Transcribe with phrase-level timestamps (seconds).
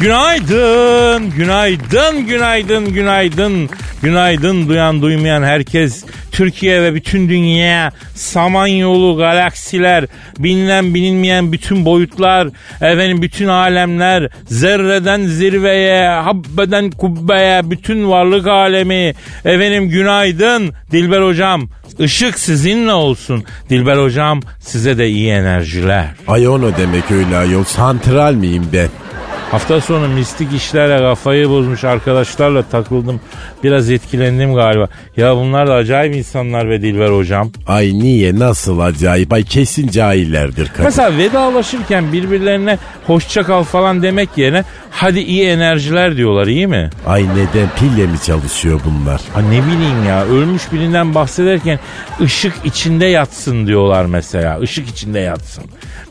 [0.00, 3.70] Günaydın, günaydın, günaydın, günaydın.
[4.02, 10.06] Günaydın duyan duymayan herkes Türkiye ve bütün dünya samanyolu galaksiler
[10.38, 12.48] bilinen bilinmeyen bütün boyutlar
[12.80, 21.68] efendim bütün alemler zerreden zirveye habbeden kubbeye bütün varlık alemi efendim günaydın Dilber hocam
[21.98, 23.44] Işık sizinle olsun.
[23.70, 26.06] Dilber hocam size de iyi enerjiler.
[26.28, 28.88] Ay o ne demek öyle ayol santral miyim ben?
[29.50, 33.20] Hafta sonu mistik işlerle kafayı bozmuş arkadaşlarla takıldım.
[33.64, 34.88] Biraz etkilendim galiba.
[35.16, 37.50] Ya bunlar da acayip insanlar ve Dilber hocam.
[37.66, 40.84] Ay niye nasıl acayip ay kesin cahillerdir kadın.
[40.84, 46.90] Mesela vedalaşırken birbirlerine hoşça kal falan demek yerine hadi iyi enerjiler diyorlar iyi mi?
[47.06, 49.20] Ay neden pille mi çalışıyor bunlar?
[49.34, 51.78] Ha ne bileyim ya ölmüş birinden bahsederken
[52.20, 54.58] ışık içinde yatsın diyorlar mesela.
[54.62, 55.64] Işık içinde yatsın.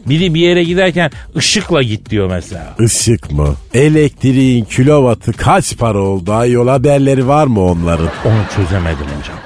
[0.06, 2.76] Biri bir yere giderken ışıkla git diyor mesela.
[2.80, 3.56] Işık mı?
[3.74, 8.10] Elektriğin kilovatı kaç para oldu ayol haberleri var mı onların?
[8.26, 9.38] Onu çözemedim hocam.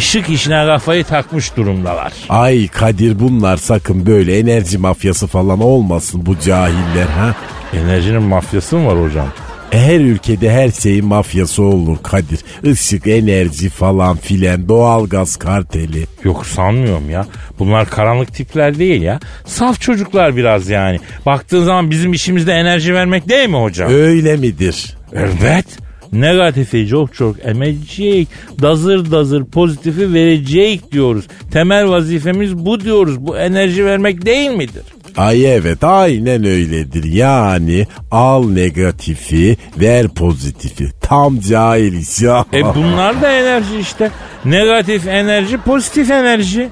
[0.00, 2.12] Işık işine kafayı takmış durumdalar.
[2.28, 7.34] Ay Kadir bunlar sakın böyle enerji mafyası falan olmasın bu cahiller ha?
[7.74, 9.28] Enerjinin mafyası mı var hocam?
[9.74, 12.40] Her ülkede her şeyin mafyası olur Kadir.
[12.62, 16.06] Işık, enerji falan filan, doğalgaz karteli.
[16.24, 17.26] Yok sanmıyorum ya.
[17.58, 19.20] Bunlar karanlık tipler değil ya.
[19.46, 21.00] Saf çocuklar biraz yani.
[21.26, 23.92] Baktığın zaman bizim işimizde enerji vermek değil mi hocam?
[23.92, 24.96] Öyle midir?
[25.12, 25.66] Evet.
[26.12, 28.28] Negatifi çok çok emecek.
[28.62, 31.24] Dazır dazır pozitifi verecek diyoruz.
[31.52, 33.26] Temel vazifemiz bu diyoruz.
[33.26, 34.82] Bu enerji vermek değil midir?
[35.16, 37.04] Ay evet aynen öyledir.
[37.04, 40.90] Yani al negatifi ver pozitifi.
[41.00, 42.44] Tam cahiliz ya.
[42.52, 44.10] E bunlar da enerji işte.
[44.44, 46.68] Negatif enerji pozitif enerji.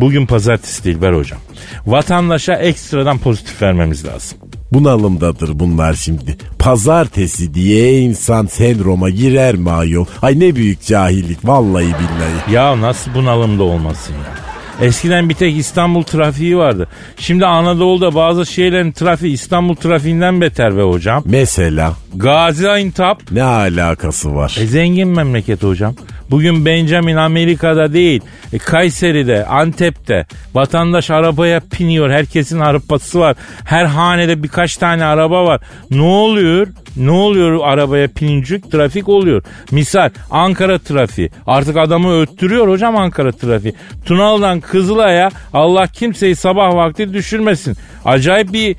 [0.00, 1.38] Bugün pazartesi Dilber hocam.
[1.86, 4.38] Vatandaşa ekstradan pozitif vermemiz lazım.
[4.72, 6.36] Bunalımdadır bunlar şimdi.
[6.58, 10.06] Pazartesi diye insan sendroma girer mi ayol?
[10.22, 12.54] Ay ne büyük cahillik vallahi billahi.
[12.54, 14.43] Ya nasıl bunalımda olmasın ya?
[14.80, 16.88] Eskiden bir tek İstanbul trafiği vardı.
[17.18, 21.22] Şimdi Anadolu'da bazı şehirlerin trafiği İstanbul trafiğinden beter be hocam.
[21.26, 24.56] Mesela Gaziantep ne alakası var?
[24.60, 25.94] e, zengin memleket hocam.
[26.30, 28.20] Bugün Benjamin Amerika'da değil,
[28.52, 32.10] e, Kayseri'de, Antep'te vatandaş arabaya biniyor.
[32.10, 33.36] Herkesin arabası var.
[33.64, 35.60] Her hanede birkaç tane araba var.
[35.90, 36.66] Ne oluyor?
[36.96, 38.60] Ne oluyor arabaya pinince?
[38.60, 39.42] Trafik oluyor.
[39.70, 41.30] Misal Ankara trafiği.
[41.46, 43.74] Artık adamı öttürüyor hocam Ankara trafiği.
[44.04, 47.76] Tunal'dan Kızılay'a Allah kimseyi sabah vakti düşürmesin.
[48.04, 48.76] Acayip bir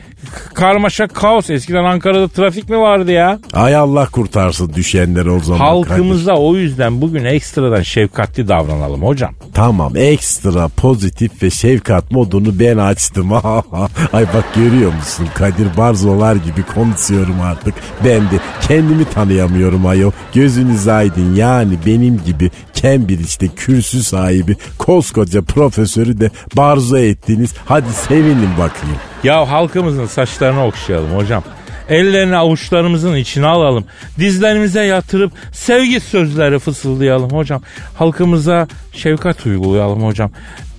[0.53, 1.49] karmaşa kaos.
[1.49, 3.39] Eskiden Ankara'da trafik mi vardı ya?
[3.53, 5.59] Ay Allah kurtarsın düşenler o zaman.
[5.59, 9.33] Halkımıza o yüzden bugün ekstradan şefkatli davranalım hocam.
[9.53, 13.33] Tamam ekstra pozitif ve şefkat modunu ben açtım.
[14.13, 17.73] Ay bak görüyor musun Kadir Barzolar gibi konuşuyorum artık.
[18.05, 20.11] Ben de kendimi tanıyamıyorum ayol.
[20.33, 27.53] Gözünüz aydın yani benim gibi Cambridge'de kürsü sahibi koskoca profesörü de barzo ettiniz.
[27.65, 28.97] Hadi sevinin bakayım.
[29.25, 31.43] Ya halkımızın saçlarını okşayalım hocam.
[31.89, 33.85] Ellerini avuçlarımızın içine alalım.
[34.19, 37.61] Dizlerimize yatırıp sevgi sözleri fısıldayalım hocam.
[37.97, 40.31] Halkımıza şefkat uygulayalım hocam.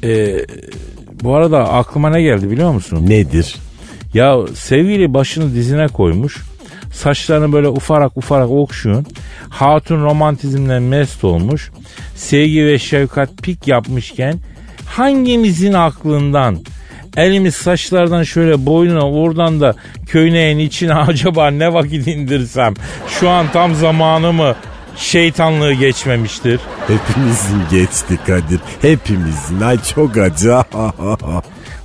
[0.04, 0.36] Ee,
[1.22, 3.06] bu arada aklıma ne geldi biliyor musun?
[3.08, 3.56] Nedir?
[4.14, 6.42] Ya sevgili başını dizine koymuş.
[6.92, 9.06] Saçlarını böyle ufarak ufarak okşuyorsun.
[9.48, 11.70] Hatun romantizmden mest olmuş.
[12.14, 14.38] Sevgi ve şefkat pik yapmışken
[14.86, 16.58] hangimizin aklından
[17.16, 19.74] elimiz saçlardan şöyle boynuna oradan da
[20.06, 22.74] köyneğin içine acaba ne vakit indirsem
[23.20, 24.54] şu an tam zamanı mı
[24.96, 26.60] şeytanlığı geçmemiştir.
[26.86, 28.60] Hepimizin geçti Kadir.
[28.82, 29.60] Hepimizin.
[29.60, 30.48] Ay çok acı.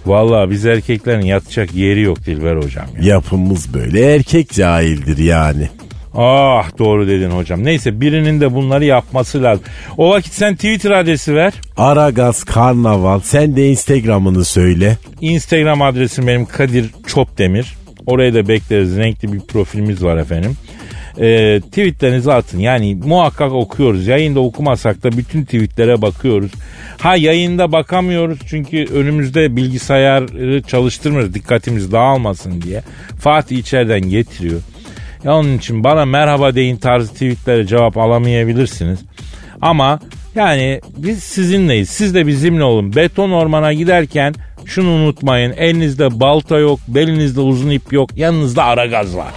[0.05, 2.85] Vallahi biz erkeklerin yatacak yeri yok Dilber hocam.
[2.99, 3.13] Ya.
[3.13, 5.69] Yapımız böyle erkek cahildir yani.
[6.15, 7.63] Ah doğru dedin hocam.
[7.63, 9.63] Neyse birinin de bunları yapması lazım.
[9.97, 11.53] O vakit sen Twitter adresi ver.
[11.77, 14.97] Aragaz Karnaval sen de Instagram'ını söyle.
[15.21, 17.75] Instagram adresim benim Kadir Çopdemir.
[18.05, 18.97] Oraya da bekleriz.
[18.97, 20.57] Renkli bir profilimiz var efendim.
[21.19, 22.59] Ee, tweetlerinizi atın.
[22.59, 24.07] Yani muhakkak okuyoruz.
[24.07, 26.51] Yayında okumasak da bütün tweetlere bakıyoruz.
[26.97, 31.33] Ha yayında bakamıyoruz çünkü önümüzde bilgisayarı çalıştırmıyoruz.
[31.33, 32.81] Dikkatimiz dağılmasın diye.
[33.19, 34.61] Fatih içeriden getiriyor.
[35.23, 38.99] Ya onun için bana merhaba deyin tarzı tweetlere cevap alamayabilirsiniz.
[39.61, 39.99] Ama
[40.35, 41.89] yani biz sizinleyiz.
[41.89, 42.95] Siz de bizimle olun.
[42.95, 44.33] Beton ormana giderken
[44.65, 45.53] şunu unutmayın.
[45.57, 48.09] Elinizde balta yok, belinizde uzun ip yok.
[48.15, 49.31] Yanınızda ara gaz var.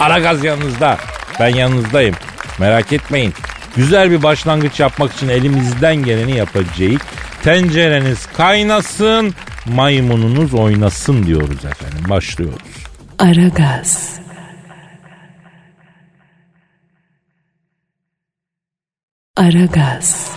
[0.00, 0.98] Ara gaz yanınızda.
[1.40, 2.14] Ben yanınızdayım.
[2.58, 3.32] Merak etmeyin.
[3.76, 7.00] Güzel bir başlangıç yapmak için elimizden geleni yapacağız.
[7.42, 9.34] Tencereniz kaynasın,
[9.74, 12.10] maymununuz oynasın diyoruz efendim.
[12.10, 12.58] Başlıyoruz.
[13.18, 14.23] Aragaz.
[19.36, 20.30] Aragaz.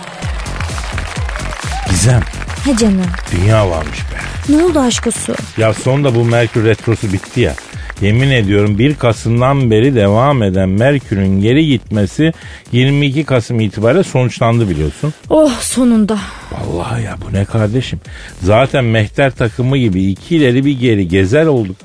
[1.90, 2.20] Gizem,
[2.64, 3.04] He canım.
[3.32, 4.52] dünya varmış be.
[4.56, 5.34] Ne oldu aşkosu?
[5.58, 7.54] Ya sonunda bu Merkür Retrosu bitti ya.
[8.00, 12.32] Yemin ediyorum 1 Kasım'dan beri devam eden Merkür'ün geri gitmesi
[12.72, 15.14] 22 Kasım itibariyle sonuçlandı biliyorsun.
[15.30, 16.18] Oh sonunda.
[16.52, 18.00] Vallahi ya bu ne kardeşim.
[18.42, 21.76] Zaten mehter takımı gibi iki ileri bir geri gezer olduk.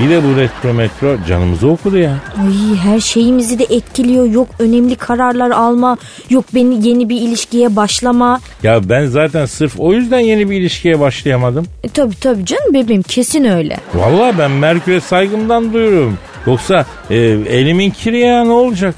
[0.00, 2.10] Bir de bu retro metro canımızı okudu ya.
[2.38, 4.24] Ay her şeyimizi de etkiliyor.
[4.26, 5.96] Yok önemli kararlar alma.
[6.30, 8.40] Yok beni yeni bir ilişkiye başlama.
[8.62, 11.66] Ya ben zaten sırf o yüzden yeni bir ilişkiye başlayamadım.
[11.84, 13.76] E, tabii tabii canım bebeğim kesin öyle.
[13.94, 16.18] Vallahi ben Merkür'e saygımdan duyuyorum.
[16.46, 17.16] Yoksa e,
[17.48, 18.94] elimin kiri ya ne olacak?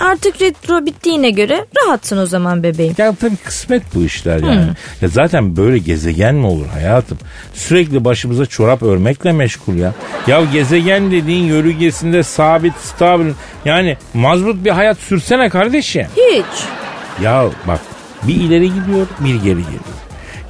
[0.00, 2.94] Artık retro bittiğine göre rahatsın o zaman bebeğim.
[2.98, 4.68] Ya tabii kısmet bu işler yani.
[5.02, 7.18] Ya zaten böyle gezegen mi olur hayatım?
[7.54, 9.92] Sürekli başımıza çorap örmekle meşgul ya.
[10.26, 13.32] Ya gezegen dediğin yörüngesinde sabit, stabil
[13.64, 16.06] yani mazbut bir hayat sürsene kardeşim.
[16.16, 16.64] Hiç.
[17.22, 17.80] Ya bak
[18.22, 19.96] bir ileri gidiyor bir geri geliyor.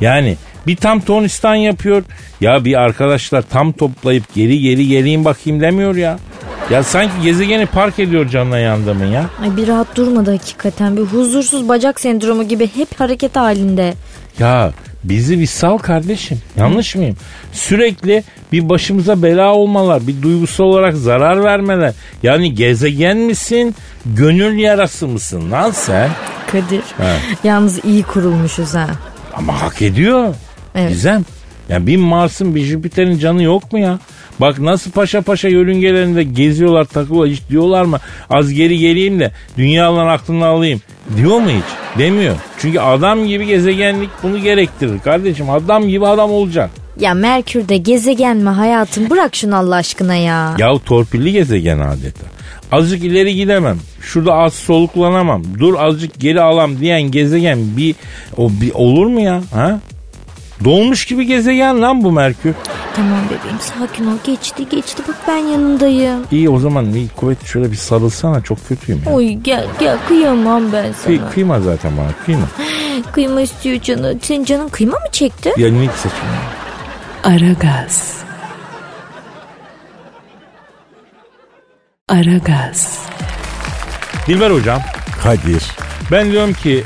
[0.01, 2.03] Yani bir tam tonistan yapıyor.
[2.41, 6.19] Ya bir arkadaşlar tam toplayıp geri geri geleyim bakayım demiyor ya.
[6.71, 9.27] Ya sanki gezegeni park ediyor canına yandımın ya.
[9.43, 10.97] Ay bir rahat durmadı hakikaten.
[10.97, 13.95] Bir huzursuz bacak sendromu gibi hep hareket halinde.
[14.39, 14.73] Ya
[15.05, 16.39] bizi bir sal kardeşim.
[16.57, 17.17] Yanlış mıyım?
[17.53, 21.93] Sürekli bir başımıza bela olmalar, bir duygusal olarak zarar vermeler.
[22.23, 23.75] Yani gezegen misin,
[24.07, 26.11] gönül yarası mısın lan sen?
[26.53, 26.83] Kadir.
[26.99, 27.17] He.
[27.45, 28.87] Yalnız iyi kurulmuşuz ha.
[29.35, 30.35] Ama hak ediyor.
[30.75, 30.89] Evet.
[30.91, 31.25] Gizem.
[31.69, 33.99] Ya bir Mars'ın bir Jüpiter'in canı yok mu ya?
[34.41, 37.99] Bak nasıl paşa paşa yörüngelerinde geziyorlar takılıyorlar hiç diyorlar mı?
[38.31, 40.81] Az geri geleyim de dünyaların aklını alayım.
[41.17, 41.99] Diyor mu hiç?
[41.99, 42.37] Demiyor.
[42.59, 45.51] Çünkü adam gibi gezegenlik bunu gerektirir kardeşim.
[45.51, 46.71] Adam gibi adam olacak.
[47.01, 49.11] Ya Merkür'de gezegen mi hayatım?
[49.11, 50.55] Bırak şunu Allah aşkına ya.
[50.59, 52.27] Ya torpilli gezegen adeta.
[52.73, 53.79] Azıcık ileri gidemem.
[54.01, 55.43] Şurada az soluklanamam.
[55.59, 57.95] Dur azıcık geri alam diyen gezegen bir,
[58.37, 59.43] o bir olur mu ya?
[59.53, 59.81] Ha?
[60.65, 62.55] Dolmuş gibi gezegen lan bu Merkür.
[62.97, 64.17] Tamam bebeğim sakin ol.
[64.25, 66.25] Geçti geçti bak ben yanındayım.
[66.33, 69.13] İyi o zaman bir kuvvet şöyle bir sarılsana çok kötüyüm ya.
[69.13, 71.31] Oy gel gel kıyamam ben Kıy, sana.
[71.31, 72.47] kıyma zaten bana kıyma.
[73.13, 74.17] Kıyma istiyor canı.
[74.23, 75.53] Senin canın kıyma mı çekti?
[75.57, 76.29] Ya ne saçma.
[77.25, 78.17] Aragaz.
[82.09, 82.99] Aragaz.
[84.27, 84.81] Dilber hocam
[85.23, 85.65] Kadir.
[86.13, 86.83] ben diyorum ki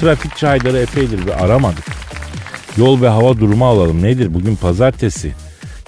[0.00, 1.84] trafikçi Haydar'ı epeydir bir aramadık.
[2.76, 4.02] Yol ve hava durumu alalım.
[4.02, 5.32] Nedir bugün pazartesi.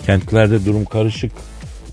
[0.07, 1.33] Kentlerde durum karışık.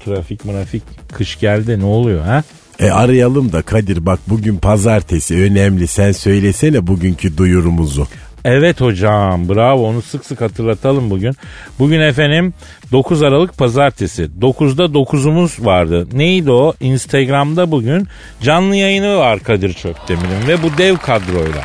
[0.06, 0.84] Trafik mrafik
[1.14, 2.44] kış geldi ne oluyor ha?
[2.80, 8.08] E arayalım da Kadir bak bugün pazartesi önemli sen söylesene bugünkü duyurumuzu.
[8.46, 11.36] Evet hocam bravo onu sık sık hatırlatalım bugün.
[11.80, 12.54] Bugün efendim
[12.92, 14.30] 9 Aralık pazartesi.
[14.42, 16.08] 9'da 9'umuz vardı.
[16.14, 16.74] Neydi o?
[16.82, 18.08] Instagram'da bugün
[18.42, 21.62] canlı yayını var Kadir Çöpdemir'in ve bu dev kadroyla.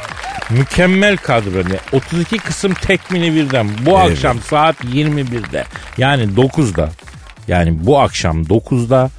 [0.50, 1.58] Mükemmel kadro.
[1.58, 1.78] ne?
[1.98, 4.10] 32 kısım tekmini birden bu Evet.
[4.10, 5.64] akşam saat 21'de
[5.98, 6.88] yani 9'da
[7.48, 9.10] yani bu akşam 9'da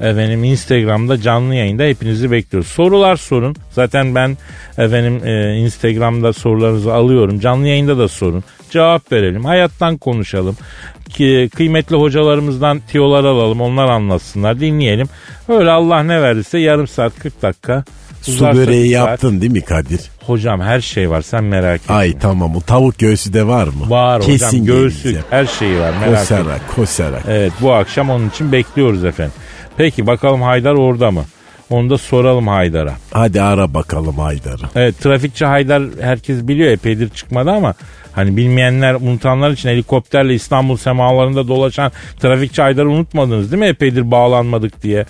[0.00, 2.68] efendim Instagram'da canlı yayında hepinizi bekliyoruz.
[2.70, 3.56] Sorular sorun.
[3.72, 4.36] Zaten ben
[4.78, 7.40] efendim e, Instagram'da sorularınızı alıyorum.
[7.40, 8.44] Canlı yayında da sorun.
[8.70, 9.44] Cevap verelim.
[9.44, 10.56] Hayattan konuşalım.
[11.08, 13.60] Ki, kıymetli hocalarımızdan tiyolar alalım.
[13.60, 14.60] Onlar anlatsınlar.
[14.60, 15.08] Dinleyelim.
[15.48, 17.84] Öyle Allah ne verirse yarım saat 40 dakika.
[18.22, 19.08] Su böreği saat.
[19.08, 20.00] yaptın değil mi Kadir?
[20.26, 21.94] Hocam her şey var sen merak etme.
[21.94, 23.90] Ay tamam o tavuk göğsü de var mı?
[23.90, 25.26] Var Kesin hocam göğsü geleceğim.
[25.30, 26.36] her şeyi var merak etme.
[26.38, 27.22] Kosarak kosarak.
[27.28, 29.32] Evet bu akşam onun için bekliyoruz efendim.
[29.76, 31.24] Peki bakalım Haydar orada mı?
[31.70, 32.94] Onu da soralım Haydar'a.
[33.10, 34.62] Hadi ara bakalım Haydar'ı.
[34.76, 37.74] Evet trafikçi Haydar herkes biliyor epeydir çıkmadı ama
[38.12, 43.68] Hani bilmeyenler unutanlar için helikopterle İstanbul semalarında dolaşan trafikçi Haydar'ı unutmadınız değil mi?
[43.68, 45.04] Epeydir bağlanmadık diye.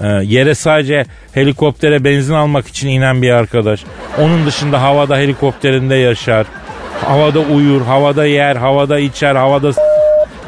[0.00, 3.84] Ee, yere sadece helikoptere benzin almak için inen bir arkadaş.
[4.18, 6.46] Onun dışında havada helikopterinde yaşar.
[7.06, 9.80] Havada uyur, havada yer, havada içer, havada s-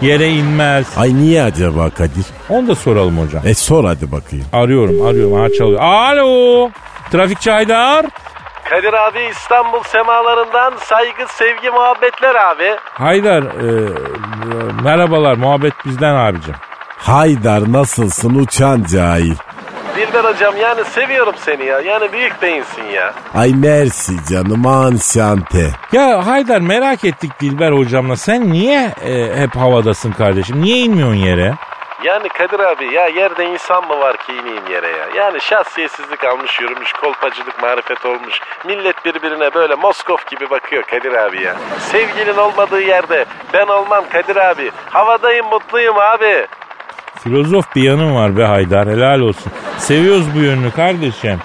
[0.02, 0.86] yere inmez.
[0.96, 2.24] Ay niye acaba Kadir?
[2.48, 3.42] Onu da soralım hocam.
[3.46, 4.44] E sor hadi bakayım.
[4.52, 5.40] Arıyorum, arıyorum.
[5.40, 5.80] Ha çalıyor.
[5.80, 6.70] Alo!
[7.12, 8.06] Trafikçi Haydar.
[8.70, 12.76] Kadir abi İstanbul semalarından saygı, sevgi, muhabbetler abi.
[12.84, 15.34] Haydar, e, e, merhabalar.
[15.34, 16.54] Muhabbet bizden abicim.
[17.04, 19.34] Haydar nasılsın uçan cahil?
[19.96, 21.80] Dilber hocam yani seviyorum seni ya.
[21.80, 23.14] Yani büyük beyinsin ya.
[23.34, 25.70] Ay mersi canım anşante.
[25.92, 28.16] Ya Haydar merak ettik Dilber hocamla.
[28.16, 30.62] Sen niye e, hep havadasın kardeşim?
[30.62, 31.54] Niye inmiyorsun yere?
[32.04, 35.06] Yani Kadir abi ya yerde insan mı var ki ineyim yere ya?
[35.16, 38.40] Yani şahsiyetsizlik almış yürümüş, kolpacılık marifet olmuş.
[38.66, 41.56] Millet birbirine böyle Moskov gibi bakıyor Kadir abi ya.
[41.78, 44.70] Sevgilin olmadığı yerde ben olmam Kadir abi.
[44.90, 46.46] Havadayım mutluyum abi.
[47.24, 49.52] Filozof bir yanın var be Haydar helal olsun.
[49.78, 51.38] Seviyoruz bu yönünü kardeşim.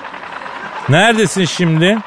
[0.89, 1.97] Neredesin şimdi?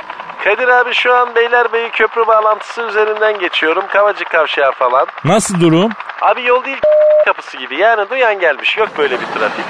[0.44, 3.84] Kadir abi şu an Beylerbeyi köprü bağlantısı üzerinden geçiyorum.
[3.92, 5.06] Kavacık kavşağı falan.
[5.24, 5.90] Nasıl durum?
[6.22, 6.76] Abi yol değil
[7.26, 7.76] kapısı gibi.
[7.76, 8.76] Yani duyan gelmiş.
[8.78, 9.64] Yok böyle bir trafik.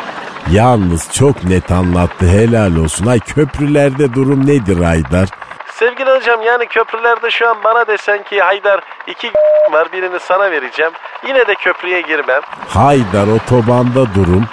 [0.50, 3.06] Yalnız çok net anlattı helal olsun.
[3.06, 5.28] Ay köprülerde durum nedir Haydar?
[5.72, 9.32] Sevgili hocam yani köprülerde şu an bana desen ki Haydar iki
[9.72, 10.92] var birini sana vereceğim.
[11.26, 12.40] Yine de köprüye girmem.
[12.68, 14.44] Haydar otobanda durum.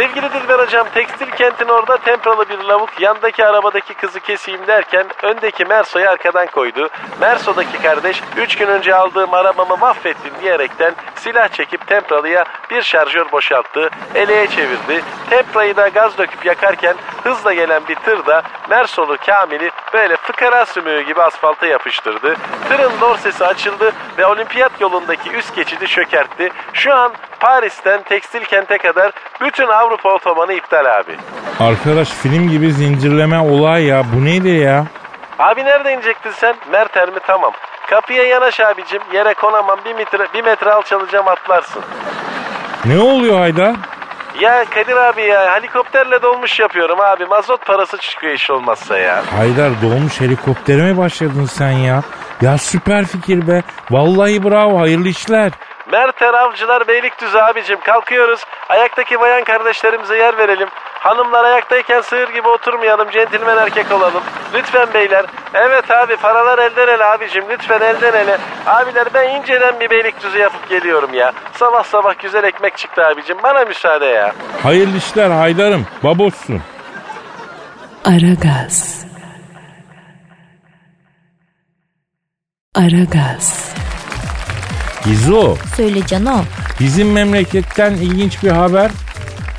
[0.00, 5.64] Sevgili Dilber hocam tekstil kentin orada tempralı bir lavuk yandaki arabadaki kızı keseyim derken öndeki
[5.64, 6.88] Merso'yu arkadan koydu.
[7.20, 13.90] Merso'daki kardeş 3 gün önce aldığım arabamı mahvettin diyerekten silah çekip tempralıya bir şarjör boşalttı.
[14.14, 15.02] Eleğe çevirdi.
[15.30, 21.00] Temprayı da gaz döküp yakarken hızla gelen bir tır da Mersolu Kamil'i böyle fıkara sümüğü
[21.00, 22.36] gibi asfalta yapıştırdı.
[22.68, 26.50] Tırın dorsesi açıldı ve olimpiyat yolundaki üst geçidi çökertti.
[26.72, 31.16] Şu an Paris'ten tekstil kente kadar bütün Avrupa otobanı iptal abi.
[31.60, 34.02] Arkadaş film gibi zincirleme olay ya.
[34.14, 34.84] Bu nedir ya?
[35.38, 36.54] Abi nerede inecektin sen?
[36.72, 37.18] Merter mi?
[37.26, 37.52] Tamam.
[37.90, 39.00] Kapıya yanaş abicim.
[39.12, 39.78] Yere konamam.
[39.84, 41.82] Bir metre, bir metre alçalacağım atlarsın.
[42.84, 43.74] Ne oluyor Haydar?
[44.40, 47.26] Ya Kadir abi ya helikopterle dolmuş yapıyorum abi.
[47.26, 49.22] Mazot parası çıkıyor iş olmazsa ya.
[49.38, 52.02] Haydar dolmuş helikoptere mi başladın sen ya?
[52.42, 53.62] Ya süper fikir be.
[53.90, 55.52] Vallahi bravo hayırlı işler.
[55.92, 58.40] Merter Avcılar Beylikdüzü abicim kalkıyoruz.
[58.68, 60.68] Ayaktaki bayan kardeşlerimize yer verelim.
[61.00, 63.10] Hanımlar ayaktayken sığır gibi oturmayalım.
[63.10, 64.22] Centilmen erkek olalım.
[64.54, 65.26] Lütfen beyler.
[65.54, 67.44] Evet abi paralar elden ele abicim.
[67.50, 68.38] Lütfen elden ele.
[68.66, 71.32] Abiler ben inceden bir Beylikdüzü yapıp geliyorum ya.
[71.52, 73.36] Sabah sabah güzel ekmek çıktı abicim.
[73.42, 74.32] Bana müsaade ya.
[74.62, 75.86] Hayırlı işler Haydar'ım.
[76.04, 76.62] Babossun.
[78.04, 79.06] Aragaz.
[82.74, 83.74] Aragaz.
[85.04, 85.56] Gizo.
[85.76, 86.44] Söyle canım.
[86.80, 88.90] Bizim memleketten ilginç bir haber.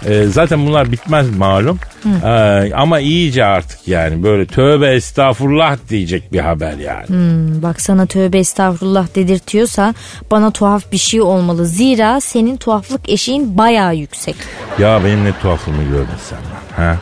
[0.05, 1.79] Ee, zaten bunlar bitmez malum.
[2.25, 7.07] Ee, ama iyice artık yani böyle tövbe estağfurullah diyecek bir haber yani.
[7.07, 9.93] Hmm, bak sana tövbe estağfurullah dedirtiyorsa
[10.31, 11.65] bana tuhaf bir şey olmalı.
[11.65, 14.35] Zira senin tuhaflık eşiğin bayağı yüksek.
[14.79, 16.97] Ya benim ne tuhafımı gördün sen lan, Ha?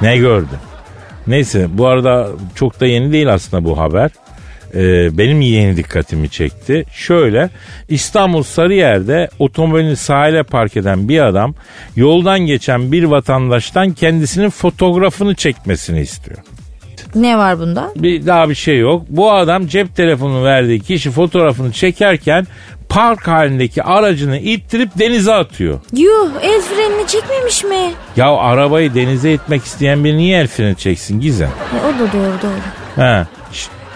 [0.00, 0.58] Ne gördün?
[1.26, 4.10] Neyse bu arada çok da yeni değil aslında bu haber.
[4.74, 6.84] Ee, benim yeni dikkatimi çekti.
[6.92, 7.50] Şöyle
[7.88, 11.54] İstanbul Sarıyer'de otomobilini sahile park eden bir adam
[11.96, 16.38] yoldan geçen bir vatandaştan kendisinin fotoğrafını çekmesini istiyor.
[17.14, 17.92] Ne var bunda?
[17.96, 19.02] Bir, daha bir şey yok.
[19.08, 22.46] Bu adam cep telefonunu verdiği kişi fotoğrafını çekerken
[22.88, 25.80] park halindeki aracını ittirip denize atıyor.
[25.92, 27.92] Yuh el frenini çekmemiş mi?
[28.16, 31.48] Ya arabayı denize itmek isteyen biri niye el freni çeksin Gizem?
[31.48, 33.04] E, o da doğru doğru.
[33.04, 33.26] He.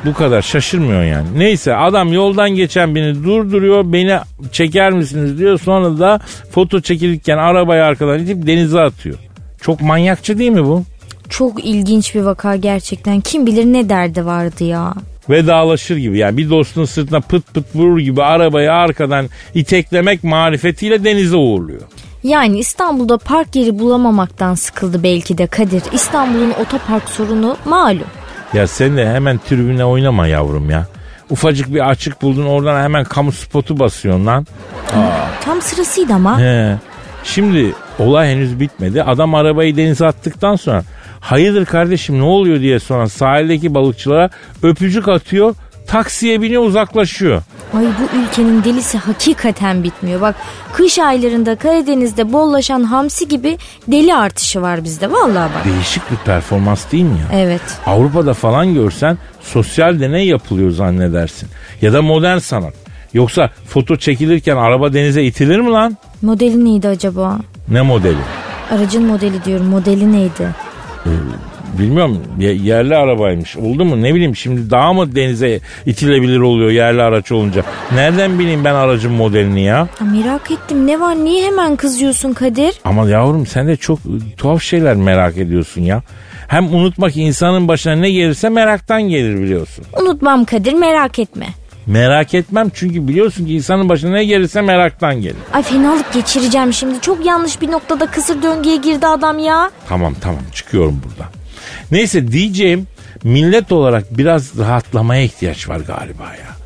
[0.05, 1.27] Bu kadar şaşırmıyor yani.
[1.37, 3.93] Neyse adam yoldan geçen birini durduruyor.
[3.93, 4.19] Beni
[4.53, 5.59] çeker misiniz diyor.
[5.59, 9.17] Sonra da foto çekilirken arabayı arkadan itip denize atıyor.
[9.63, 10.85] Çok manyakça değil mi bu?
[11.29, 13.21] Çok ilginç bir vaka gerçekten.
[13.21, 14.95] Kim bilir ne derdi vardı ya.
[15.31, 21.37] Vedalaşır gibi yani bir dostun sırtına pıt pıt vurur gibi arabayı arkadan iteklemek marifetiyle denize
[21.37, 21.81] uğurluyor.
[22.23, 25.83] Yani İstanbul'da park yeri bulamamaktan sıkıldı belki de Kadir.
[25.93, 28.07] İstanbul'un otopark sorunu malum.
[28.55, 30.87] Ya sen de hemen tribüne oynama yavrum ya.
[31.31, 34.47] Ufacık bir açık buldun oradan hemen kamu spotu basıyorsun lan.
[35.45, 36.41] Tam sırasıydı ama.
[36.41, 36.77] He.
[37.25, 39.03] Şimdi olay henüz bitmedi.
[39.03, 40.83] Adam arabayı denize attıktan sonra
[41.21, 44.31] hayırdır kardeşim ne oluyor diye sonra sahildeki balıkçılara
[44.63, 45.55] öpücük atıyor.
[45.89, 47.43] Taksiye biniyor uzaklaşıyor.
[47.75, 50.21] Ay bu ülkenin delisi hakikaten bitmiyor.
[50.21, 50.35] Bak
[50.73, 55.65] kış aylarında Karadeniz'de bollaşan hamsi gibi deli artışı var bizde vallahi bak.
[55.65, 57.39] Değişik bir performans değil mi ya?
[57.41, 57.61] Evet.
[57.87, 61.49] Avrupa'da falan görsen sosyal deney yapılıyor zannedersin.
[61.83, 62.75] Ya da modern sanat.
[63.15, 65.97] Yoksa foto çekilirken araba denize itilir mi lan?
[66.23, 67.39] Modeli neydi acaba?
[67.69, 68.19] Ne modeli?
[68.71, 69.67] Aracın modeli diyorum.
[69.67, 70.49] Modeli neydi?
[71.79, 73.57] Bilmiyorum ye- yerli arabaymış.
[73.57, 77.63] Oldu mu ne bileyim şimdi daha mı denize itilebilir oluyor yerli araç olunca.
[77.95, 79.89] Nereden bileyim ben aracın modelini ya?
[79.99, 80.87] Ha, merak ettim.
[80.87, 81.15] Ne var?
[81.17, 82.75] Niye hemen kızıyorsun Kadir?
[82.85, 86.03] Ama yavrum sen de çok e, tuhaf şeyler merak ediyorsun ya.
[86.49, 89.85] Hem unutma ki insanın başına ne gelirse meraktan gelir biliyorsun.
[90.03, 91.47] Unutmam Kadir merak etme.
[91.87, 95.37] Merak etmem çünkü biliyorsun ki insanın başına ne gelirse meraktan gelir.
[95.53, 97.01] Ay fenalık geçireceğim şimdi.
[97.01, 99.71] Çok yanlış bir noktada kısır döngüye girdi adam ya.
[99.89, 101.33] Tamam tamam çıkıyorum buradan.
[101.91, 102.87] Neyse diyeceğim
[103.25, 106.57] millet olarak biraz rahatlamaya ihtiyaç var galiba ya.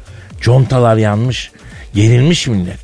[0.41, 1.51] Contalar yanmış,
[1.95, 2.79] gerilmiş millet.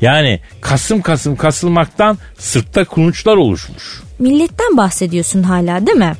[0.00, 4.02] Yani kasım kasım kasılmaktan sırtta kulunçlar oluşmuş.
[4.18, 6.12] Milletten bahsediyorsun hala değil mi?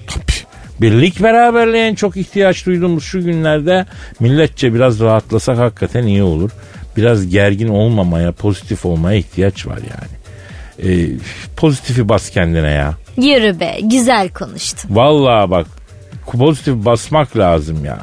[0.81, 3.87] Birlik beraberliğe en çok ihtiyaç duyduğumuz şu günlerde
[4.21, 6.51] milletçe biraz rahatlasak hakikaten iyi olur.
[6.97, 10.21] Biraz gergin olmamaya, pozitif olmaya ihtiyaç var yani.
[10.93, 11.09] Ee,
[11.57, 12.95] pozitifi bas kendine ya.
[13.21, 14.97] Yürü be güzel konuştun.
[14.97, 15.67] Vallahi bak
[16.39, 17.99] pozitif basmak lazım ya.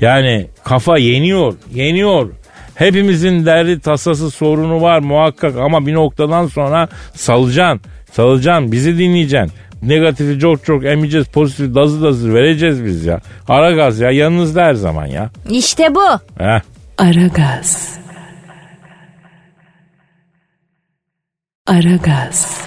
[0.00, 2.30] Yani kafa yeniyor, yeniyor.
[2.74, 7.80] Hepimizin derdi tasası sorunu var muhakkak ama bir noktadan sonra salacaksın.
[8.12, 9.52] Salacaksın bizi dinleyeceksin.
[9.82, 13.20] Negatifi çok çok emeceğiz pozitifi dazı dazı vereceğiz biz ya.
[13.48, 15.30] Ara gaz ya yanınızda her zaman ya.
[15.50, 16.06] İşte bu.
[16.38, 16.60] Heh.
[16.98, 17.98] Aragaz.
[21.66, 22.60] Aragaz.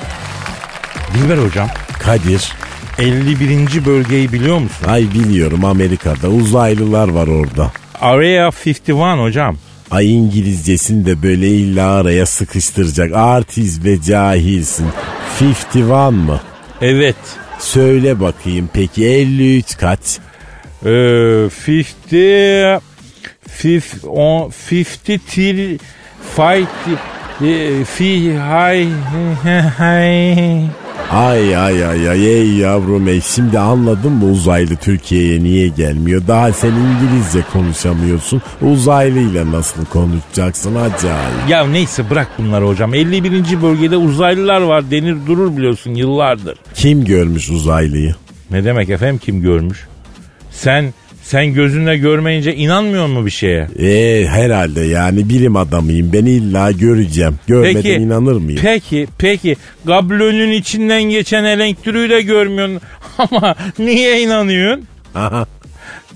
[1.14, 1.68] Dilber hocam
[2.06, 2.54] Kadir.
[3.00, 3.86] 51.
[3.86, 4.88] bölgeyi biliyor musun?
[4.88, 7.72] Ay biliyorum Amerika'da uzaylılar var orada.
[8.02, 9.58] Area 51 hocam.
[9.92, 13.14] Ay İngilizcesini de böyle illa araya sıkıştıracak.
[13.14, 14.88] Artist ve cahilsin.
[15.42, 16.42] 51 mı?
[16.82, 17.16] Evet.
[17.60, 20.00] Söyle bakayım peki 53 kaç?
[20.86, 22.80] Ee, 50
[23.48, 24.86] fif, on, 50
[25.20, 25.80] till
[26.36, 26.68] fight
[27.86, 28.88] fi hay
[29.78, 36.22] hay Ay ay ay ay ey yavrum ey şimdi anladın mı uzaylı Türkiye'ye niye gelmiyor?
[36.28, 38.42] Daha sen İngilizce konuşamıyorsun.
[38.62, 41.50] Uzaylıyla nasıl konuşacaksın acayip.
[41.50, 42.94] Ya neyse bırak bunları hocam.
[42.94, 43.62] 51.
[43.62, 46.58] bölgede uzaylılar var denir durur biliyorsun yıllardır.
[46.76, 48.16] Kim görmüş uzaylıyı?
[48.52, 49.88] Ne demek efendim kim görmüş?
[50.52, 53.68] Sen sen gözünle görmeyince inanmıyor mu bir şeye?
[53.80, 57.36] Ee herhalde yani bilim adamıyım ben illa göreceğim.
[57.48, 58.60] Görmeden Peki, inanır mıyım?
[58.64, 59.56] Peki, peki.
[59.86, 62.82] Gablonun içinden geçen elektriği de görmüyorsun.
[63.18, 64.88] Ama niye inanıyorsun?
[65.16, 65.46] Aha.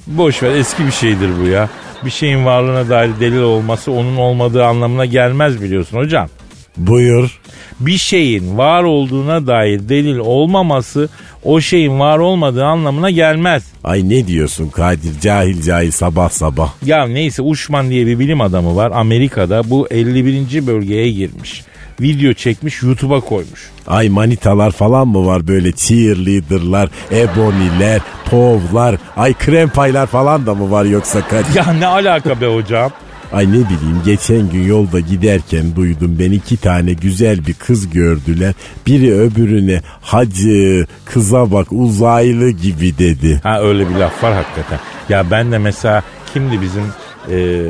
[0.08, 1.70] Boş ver eski bir şeydir bu ya.
[2.06, 6.30] Bir şeyin varlığına dair delil olması onun olmadığı anlamına gelmez biliyorsun hocam.
[6.78, 7.40] Buyur.
[7.80, 11.10] Bir şeyin var olduğuna dair delil olmaması
[11.44, 13.64] o şeyin var olmadığı anlamına gelmez.
[13.84, 16.74] Ay ne diyorsun Kadir cahil cahil sabah sabah.
[16.86, 20.68] Ya neyse Uşman diye bir bilim adamı var Amerika'da bu 51.
[20.68, 21.64] bölgeye girmiş.
[22.02, 23.70] Video çekmiş YouTube'a koymuş.
[23.88, 30.86] Ay manitalar falan mı var böyle cheerleaderlar, eboniler, povlar, ay krempaylar falan da mı var
[30.86, 31.56] yoksa Kadir?
[31.56, 32.92] Ya ne alaka be hocam?
[33.34, 38.54] Ay ne bileyim geçen gün yolda giderken duydum ben iki tane güzel bir kız gördüler.
[38.88, 43.40] Biri öbürüne hacı kıza bak uzaylı gibi dedi.
[43.44, 44.80] Ha öyle bir laf var hakikaten.
[45.10, 46.84] Ya ben de mesela kimdi bizim
[47.32, 47.66] e,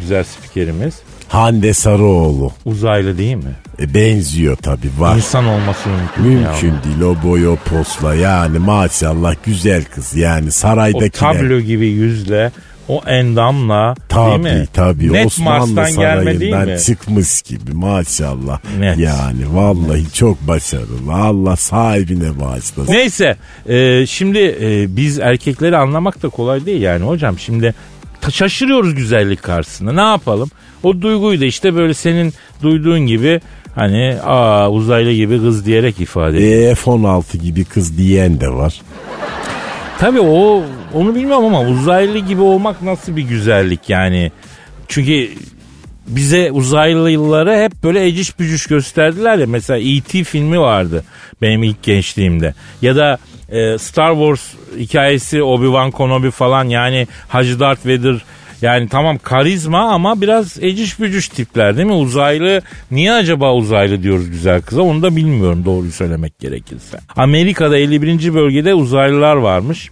[0.00, 0.94] güzel spikerimiz?
[1.28, 2.52] Hande Sarıoğlu.
[2.64, 3.52] Uzaylı değil mi?
[3.80, 5.16] E, benziyor tabi var.
[5.16, 6.84] İnsan olması mümkün, Mümkün ya.
[6.84, 11.10] değil o boy o posla yani maşallah güzel kız yani O saraydakiler.
[11.10, 12.52] tablo gibi yüzle,
[12.88, 14.66] o endamla değil Tabii mi?
[14.72, 16.78] tabii Net Osmanlı Mars'tan gelme değil mi?
[16.86, 18.60] çıkmış gibi maşallah.
[18.78, 18.98] Net.
[18.98, 21.12] Yani vallahi çok başarılı.
[21.12, 22.92] Allah sahibine bağışlasın.
[22.92, 23.36] Neyse
[23.68, 27.38] e, şimdi e, biz erkekleri anlamak da kolay değil yani hocam.
[27.38, 27.74] Şimdi
[28.30, 30.50] şaşırıyoruz güzellik karşısında ne yapalım?
[30.82, 33.40] O duyguyu da işte böyle senin duyduğun gibi
[33.74, 36.70] hani aa uzaylı gibi kız diyerek ifade ediyor.
[36.72, 38.80] E, F-16 gibi kız diyen de var.
[39.98, 40.62] Tabii o
[40.94, 44.32] onu bilmiyorum ama uzaylı gibi olmak nasıl bir güzellik yani.
[44.88, 45.30] Çünkü
[46.06, 49.46] bize uzaylıları hep böyle eciş bücüş gösterdiler ya.
[49.46, 50.24] Mesela E.T.
[50.24, 51.04] filmi vardı
[51.42, 52.54] benim ilk gençliğimde.
[52.82, 54.40] Ya da e, Star Wars
[54.78, 58.22] hikayesi Obi-Wan Kenobi falan yani Hacı Darth Vader
[58.64, 61.92] yani tamam karizma ama biraz eciş bücüş tipler değil mi?
[61.92, 66.98] Uzaylı niye acaba uzaylı diyoruz güzel kıza onu da bilmiyorum doğruyu söylemek gerekirse.
[67.16, 68.34] Amerika'da 51.
[68.34, 69.90] bölgede uzaylılar varmış.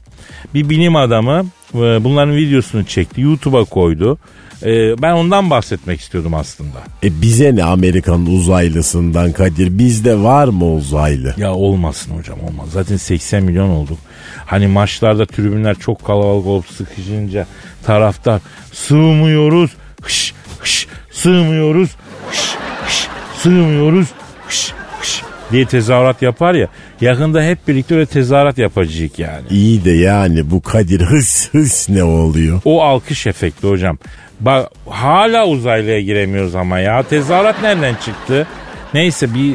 [0.55, 3.21] Bir bilim adamı e, bunların videosunu çekti.
[3.21, 4.19] YouTube'a koydu.
[4.65, 6.79] E, ben ondan bahsetmek istiyordum aslında.
[7.03, 9.79] E bize ne Amerikan uzaylısından Kadir?
[9.79, 11.35] Bizde var mı uzaylı?
[11.37, 12.69] Ya olmasın hocam olmaz.
[12.73, 13.99] Zaten 80 milyon olduk.
[14.47, 17.47] Hani maçlarda tribünler çok kalabalık olup sıkışınca
[17.87, 18.41] taraftar
[18.73, 19.71] sığmıyoruz.
[20.03, 21.91] Hış, hış, sığmıyoruz.
[22.31, 23.09] Hış, hış,
[23.43, 24.09] sığmıyoruz.
[24.49, 25.23] Hış, hış
[25.53, 26.69] diye tezahürat yapar ya.
[27.01, 29.43] Yakında hep birlikte öyle tezahürat yapacak yani.
[29.51, 32.61] İyi de yani bu Kadir hıs hıs ne oluyor?
[32.65, 33.99] O alkış efekti hocam.
[34.43, 37.03] Bak hala uzaylıya giremiyoruz ama ya.
[37.03, 38.47] Tezahürat nereden çıktı?
[38.95, 39.55] Neyse bir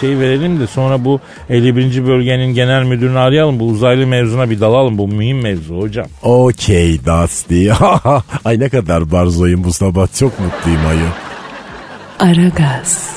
[0.00, 2.06] şey verelim de sonra bu 51.
[2.06, 3.60] bölgenin genel müdürünü arayalım.
[3.60, 4.98] Bu uzaylı mevzuna bir dalalım.
[4.98, 6.06] Bu mühim mevzu hocam.
[6.22, 7.70] Okey Dusty.
[8.44, 10.18] Ay ne kadar barzoyum bu sabah.
[10.18, 11.10] Çok mutluyum ayol.
[12.30, 13.10] Aragaz.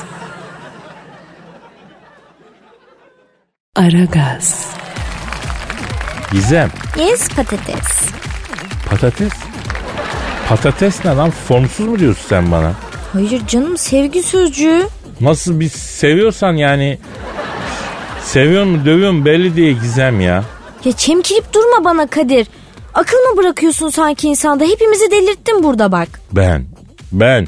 [3.76, 4.66] Aragaz.
[6.32, 6.70] Gizem.
[6.98, 8.10] Yes patates.
[8.90, 9.47] Patates?
[10.48, 11.30] Patates ne lan?
[11.30, 12.72] Formsuz mu diyorsun sen bana?
[13.12, 14.82] Hayır canım sevgi sözcüğü.
[15.20, 16.98] Nasıl bir seviyorsan yani
[18.22, 20.44] seviyor mu dövüyor mu belli diye Gizem ya.
[20.84, 22.46] Ya çemkirip durma bana Kadir.
[22.94, 24.64] Akıl mı bırakıyorsun sanki insanda?
[24.64, 26.08] Hepimizi delirttin burada bak.
[26.32, 26.64] Ben,
[27.12, 27.46] ben.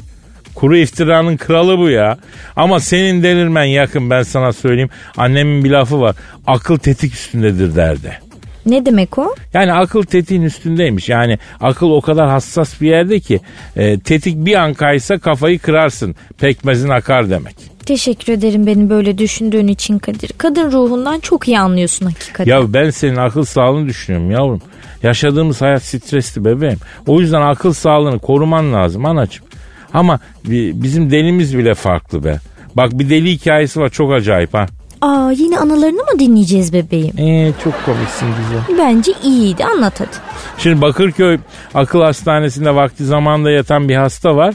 [0.55, 2.17] Kuru iftiranın kralı bu ya.
[2.55, 4.89] Ama senin delirmen yakın ben sana söyleyeyim.
[5.17, 6.15] Annemin bir lafı var.
[6.47, 8.19] Akıl tetik üstündedir derdi.
[8.65, 9.35] Ne demek o?
[9.53, 11.09] Yani akıl tetiğin üstündeymiş.
[11.09, 13.39] Yani akıl o kadar hassas bir yerde ki
[13.75, 16.15] e, tetik bir an kaysa kafayı kırarsın.
[16.39, 17.55] Pekmezin akar demek.
[17.85, 20.31] Teşekkür ederim beni böyle düşündüğün için Kadir.
[20.37, 22.51] Kadın ruhundan çok iyi anlıyorsun hakikaten.
[22.51, 24.61] Ya ben senin akıl sağlığını düşünüyorum yavrum.
[25.03, 26.79] Yaşadığımız hayat stresli bebeğim.
[27.07, 29.45] O yüzden akıl sağlığını koruman lazım anacığım.
[29.93, 32.39] Ama bizim delimiz bile farklı be.
[32.75, 34.67] Bak bir deli hikayesi var çok acayip ha.
[35.01, 37.17] Aa yine anılarını mı dinleyeceğiz bebeğim?
[37.19, 38.77] Ee, çok komiksin güzel.
[38.85, 40.09] Bence iyiydi anlat hadi.
[40.57, 41.37] Şimdi Bakırköy
[41.73, 44.53] Akıl Hastanesi'nde vakti zamanda yatan bir hasta var.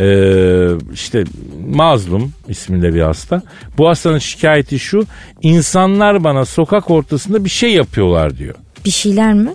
[0.00, 1.24] Ee, işte
[1.74, 3.42] Mazlum isminde bir hasta.
[3.78, 5.04] Bu hastanın şikayeti şu.
[5.42, 8.54] insanlar bana sokak ortasında bir şey yapıyorlar diyor.
[8.84, 9.50] Bir şeyler mi?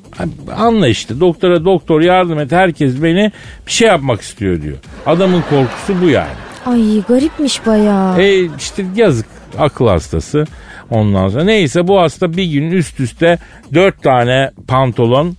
[0.58, 3.32] Anla işte doktora doktor yardım et herkes beni
[3.68, 4.78] bir şey yapmak istiyor diyor.
[5.06, 6.30] Adamın korkusu bu yani.
[6.66, 8.22] Ay garipmiş bayağı.
[8.22, 9.26] E işte yazık
[9.58, 10.46] akıl hastası.
[10.90, 13.38] Ondan sonra neyse bu hasta bir gün üst üste
[13.74, 15.38] dört tane pantolon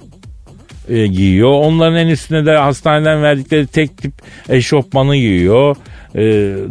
[0.88, 1.50] e, giyiyor.
[1.52, 4.12] Onların en üstüne de hastaneden verdikleri tek tip
[4.48, 5.76] eşofmanı giyiyor.
[6.14, 6.22] E,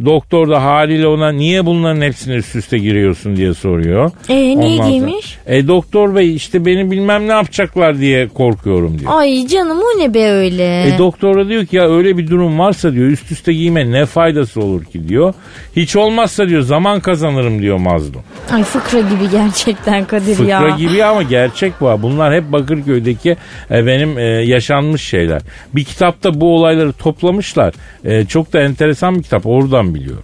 [0.05, 4.11] doktor da haliyle ona niye bunların hepsini üst üste giriyorsun diye soruyor.
[4.29, 5.37] E niye Ondan giymiş?
[5.45, 9.11] Sonra, e doktor bey işte beni bilmem ne yapacaklar diye korkuyorum diyor.
[9.15, 10.83] Ay canım o ne be öyle?
[10.83, 14.05] E doktor da diyor ki ya öyle bir durum varsa diyor üst üste giyme ne
[14.05, 15.33] faydası olur ki diyor.
[15.75, 18.21] Hiç olmazsa diyor zaman kazanırım diyor mazlum.
[18.51, 20.75] Ay fıkra gibi gerçekten Kadir Fıkra ya.
[20.77, 21.99] gibi ama gerçek bu.
[22.01, 23.37] Bunlar hep Bakırköy'deki
[23.71, 25.41] e, benim e, yaşanmış şeyler.
[25.75, 27.73] Bir kitapta bu olayları toplamışlar.
[28.05, 30.23] E, çok da enteresan bir kitap oradan biliyorum.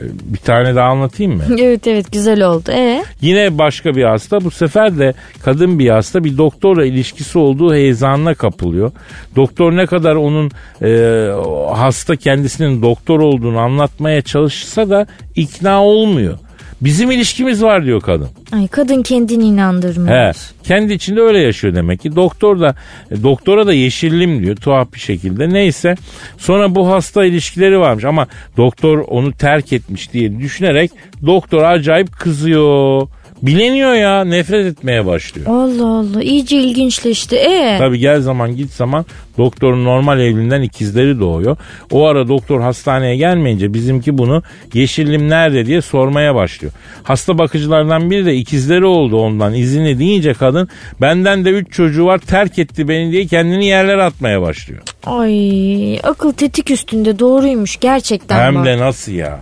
[0.00, 1.42] E, bir tane daha anlatayım mı?
[1.58, 2.70] evet evet güzel oldu.
[2.70, 7.74] E Yine başka bir hasta bu sefer de kadın bir hasta bir doktorla ilişkisi olduğu
[7.74, 8.92] heyecanına kapılıyor.
[9.36, 10.50] Doktor ne kadar onun
[10.82, 11.30] e,
[11.74, 16.38] hasta kendisinin doktor olduğunu anlatmaya çalışsa da ikna olmuyor.
[16.80, 18.28] Bizim ilişkimiz var diyor kadın.
[18.52, 20.10] Ay kadın kendini inandırmış.
[20.10, 20.32] He,
[20.64, 22.16] kendi içinde öyle yaşıyor demek ki.
[22.16, 22.74] Doktor da
[23.10, 25.48] e, doktora da yeşillim diyor tuhaf bir şekilde.
[25.48, 25.94] Neyse
[26.38, 30.90] sonra bu hasta ilişkileri varmış ama doktor onu terk etmiş diye düşünerek
[31.26, 33.08] doktor acayip kızıyor.
[33.42, 35.46] Bileniyor ya nefret etmeye başlıyor.
[35.50, 37.36] Allah Allah iyice ilginçleşti.
[37.36, 39.04] E Tabi gel zaman git zaman
[39.38, 41.56] doktorun normal evliliğinden ikizleri doğuyor.
[41.90, 44.42] O ara doktor hastaneye gelmeyince bizimki bunu
[44.74, 46.72] yeşillim nerede diye sormaya başlıyor.
[47.02, 50.68] Hasta bakıcılardan biri de ikizleri oldu ondan izinli deyince kadın
[51.00, 54.82] benden de üç çocuğu var terk etti beni diye kendini yerlere atmaya başlıyor.
[55.06, 58.64] Ay akıl tetik üstünde doğruymuş gerçekten Hem bak.
[58.64, 59.40] de nasıl ya?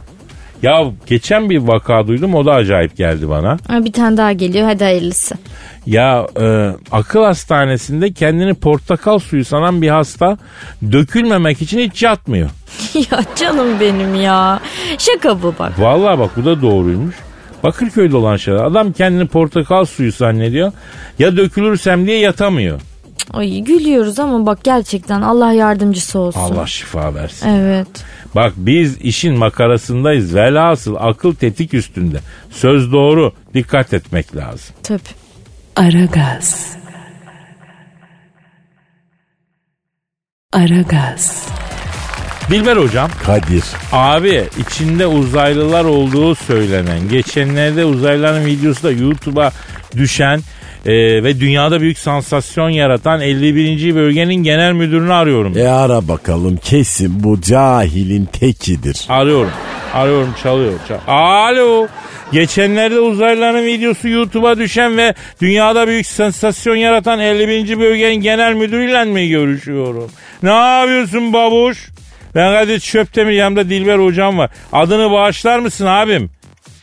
[0.63, 3.57] Ya geçen bir vaka duydum o da acayip geldi bana.
[3.85, 5.35] Bir tane daha geliyor hadi hayırlısı.
[5.87, 10.39] Ya e, akıl hastanesinde kendini portakal suyu sanan bir hasta
[10.93, 12.51] dökülmemek için hiç yatmıyor.
[12.95, 14.61] ya canım benim ya.
[14.99, 15.73] Şaka bu bak.
[15.79, 17.15] Vallahi bak bu da doğruymuş.
[17.65, 18.65] Bakırköy'de olan şeyler.
[18.65, 20.73] Adam kendini portakal suyu zannediyor.
[21.19, 22.81] Ya dökülürsem diye yatamıyor.
[23.33, 26.41] Ay gülüyoruz ama bak gerçekten Allah yardımcısı olsun.
[26.41, 27.49] Allah şifa versin.
[27.49, 27.89] Evet.
[28.35, 30.35] Bak biz işin makarasındayız.
[30.35, 32.21] Velhasıl akıl tetik üstünde.
[32.51, 33.33] Söz doğru.
[33.55, 34.75] Dikkat etmek lazım.
[34.83, 35.01] Tabii.
[35.77, 36.77] Aragaz.
[40.53, 41.49] Aragaz.
[42.51, 43.11] Dilber hocam.
[43.27, 43.65] Kadir.
[43.93, 49.53] Abi içinde uzaylılar olduğu söylenen geçenlerde uzaylıların videosu da YouTube'a
[49.97, 50.41] düşen
[50.89, 53.95] Ee, ve dünyada büyük sansasyon yaratan 51.
[53.95, 55.59] bölgenin genel müdürünü arıyorum.
[55.59, 59.07] E ara bakalım kesin bu cahilin tekidir.
[59.09, 59.51] Arıyorum.
[59.95, 60.73] Arıyorum çalıyor.
[60.89, 61.87] Çal Alo.
[62.33, 67.81] Geçenlerde uzaylıların videosu YouTube'a düşen ve dünyada büyük sansasyon yaratan 51.
[67.81, 70.11] bölgenin genel müdürüyle mi görüşüyorum?
[70.43, 71.89] Ne yapıyorsun babuş?
[72.35, 74.51] Ben Kadir Çöptemir yanımda Dilber hocam var.
[74.73, 76.31] Adını bağışlar mısın abim?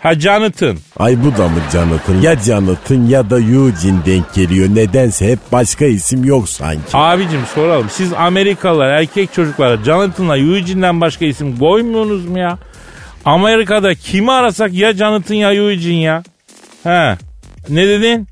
[0.05, 0.77] Ha Jonathan.
[0.97, 2.21] Ay bu da mı Jonathan?
[2.21, 4.69] Ya Jonathan ya da Eugene denk geliyor.
[4.75, 6.81] Nedense hep başka isim yok sanki.
[6.93, 7.87] Abicim soralım.
[7.89, 12.57] Siz Amerikalılar erkek çocuklara Jonathan'la Eugene'den başka isim koymuyorsunuz mu ya?
[13.25, 16.23] Amerika'da kimi arasak ya Jonathan ya Eugene ya.
[16.83, 17.17] He.
[17.69, 18.27] Ne dedin?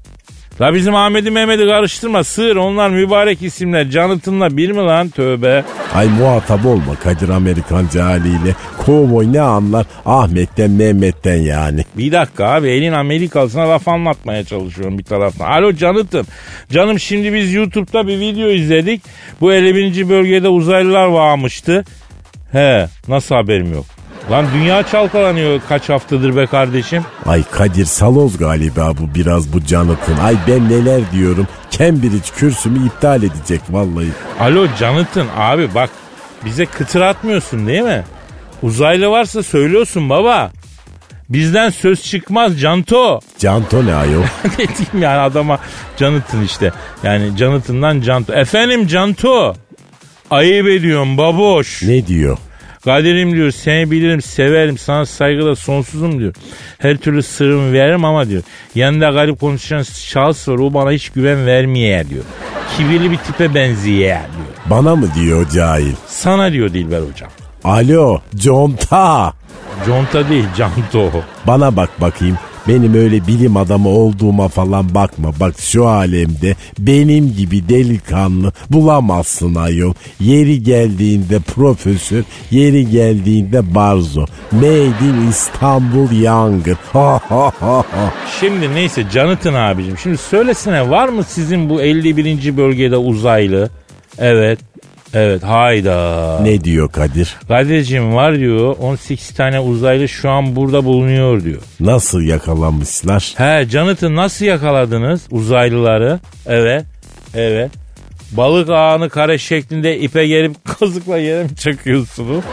[0.61, 3.85] La bizim Ahmet'i Mehmet'i karıştırma sığır onlar mübarek isimler.
[3.85, 5.63] Jonathan'la bir mi lan tövbe.
[5.95, 8.55] Ay muhatap olma Kadir Amerikancı haliyle.
[8.85, 11.81] Kovboy ne anlar Ahmet'ten Mehmet'ten yani.
[11.97, 15.51] Bir dakika abi elin Amerikalısına laf anlatmaya çalışıyorum bir taraftan.
[15.51, 16.25] Alo Jonathan.
[16.71, 19.01] Canım şimdi biz YouTube'da bir video izledik.
[19.41, 20.09] Bu 51.
[20.09, 21.83] bölgede uzaylılar varmıştı.
[22.51, 23.85] He nasıl haberim yok.
[24.31, 27.03] Lan dünya çalkalanıyor kaç haftadır be kardeşim.
[27.25, 30.17] Ay Kadir Saloz galiba bu biraz bu Jonathan.
[30.25, 31.47] Ay ben neler diyorum.
[31.71, 34.07] Cambridge kürsümü iptal edecek vallahi.
[34.39, 35.89] Alo Jonathan abi bak
[36.45, 38.03] bize kıtır atmıyorsun değil mi?
[38.61, 40.51] Uzaylı varsa söylüyorsun baba.
[41.29, 43.19] Bizden söz çıkmaz Canto.
[43.39, 44.21] Canto ne ayol?
[44.45, 45.59] ne diyeyim yani adama
[45.97, 46.71] Jonathan işte.
[47.03, 48.33] Yani Jonathan'dan Canto.
[48.33, 49.53] Efendim Canto.
[50.31, 51.83] Ayıp ediyorum baboş.
[51.83, 52.37] ne diyor?
[52.85, 56.33] Kadir'im diyor seni bilirim severim sana saygıda sonsuzum diyor.
[56.77, 58.43] Her türlü sırrımı veririm ama diyor.
[58.75, 62.23] Yanında garip konuşan şahıs var o bana hiç güven vermeye diyor.
[62.77, 64.19] Kibirli bir tipe benziyor diyor.
[64.65, 65.93] Bana mı diyor cahil?
[66.07, 67.29] Sana diyor Dilber hocam.
[67.63, 69.33] Alo Conta.
[69.85, 71.11] Conta değil Canto.
[71.47, 72.37] Bana bak bakayım.
[72.67, 75.31] Benim öyle bilim adamı olduğuma falan bakma.
[75.39, 79.93] Bak şu alemde benim gibi delikanlı bulamazsın ayol.
[80.19, 84.25] Yeri geldiğinde profesör, yeri geldiğinde barzo.
[84.51, 86.07] Made in İstanbul
[86.93, 87.85] ha.
[88.39, 92.57] Şimdi neyse Jonathan abicim şimdi söylesene var mı sizin bu 51.
[92.57, 93.69] bölgede uzaylı?
[94.17, 94.59] Evet.
[95.13, 96.39] Evet hayda.
[96.41, 97.35] Ne diyor Kadir?
[97.47, 101.61] Kadir'cim var diyor 18 tane uzaylı şu an burada bulunuyor diyor.
[101.79, 103.33] Nasıl yakalamışlar?
[103.37, 106.19] He Jonathan nasıl yakaladınız uzaylıları?
[106.45, 106.85] Evet.
[107.35, 107.71] Evet.
[108.31, 112.43] Balık ağını kare şeklinde ipe gerip kazıkla yere mi çakıyorsunuz?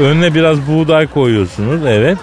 [0.00, 1.80] Önüne biraz buğday koyuyorsunuz.
[1.86, 2.18] Evet.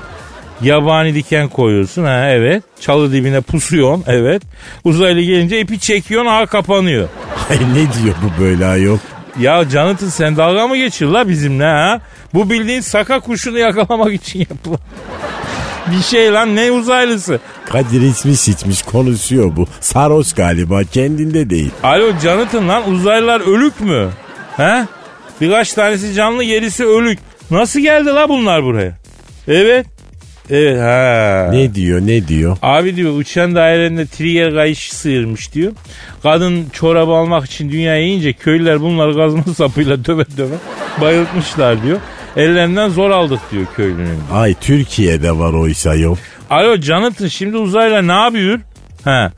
[0.62, 2.04] Yabani diken koyuyorsun.
[2.04, 2.64] Ha evet.
[2.80, 4.04] Çalı dibine pusuyorsun.
[4.08, 4.42] Evet.
[4.84, 7.08] Uzaylı gelince ipi çekiyorsun ağ kapanıyor.
[7.50, 8.98] Ay ne diyor bu böyle ayol?
[9.40, 12.02] Ya Jonathan sen dalga mı geçiyor la bizimle ha?
[12.34, 14.80] Bu bildiğin saka kuşunu yakalamak için yapılan.
[15.92, 17.40] Bir şey lan ne uzaylısı?
[17.66, 19.68] Kadir içmiş içmiş konuşuyor bu.
[19.80, 21.72] Sarhoş galiba kendinde değil.
[21.84, 24.10] Alo Jonathan lan uzaylılar ölük mü?
[24.58, 24.86] He?
[25.42, 27.20] Birkaç tanesi canlı gerisi ölük.
[27.52, 28.98] Nasıl geldi la bunlar buraya?
[29.48, 29.88] Evet.
[30.52, 31.48] Evet ha.
[31.52, 32.58] Ne diyor ne diyor?
[32.62, 35.72] Abi diyor uçan dairelerinde trigger kayışı sıyırmış diyor.
[36.24, 40.56] Kadın çorabı almak için dünyaya yiyince köylüler bunları kazma sapıyla döve döve
[41.02, 42.00] bayıltmışlar diyor.
[42.38, 44.20] Ellerinden zor aldık diyor köylünün.
[44.34, 46.16] Ay Türkiye'de var o iş ayol.
[46.50, 48.60] Alo Jonathan şimdi uzaylılar ne yapıyor?
[49.04, 49.32] Ha.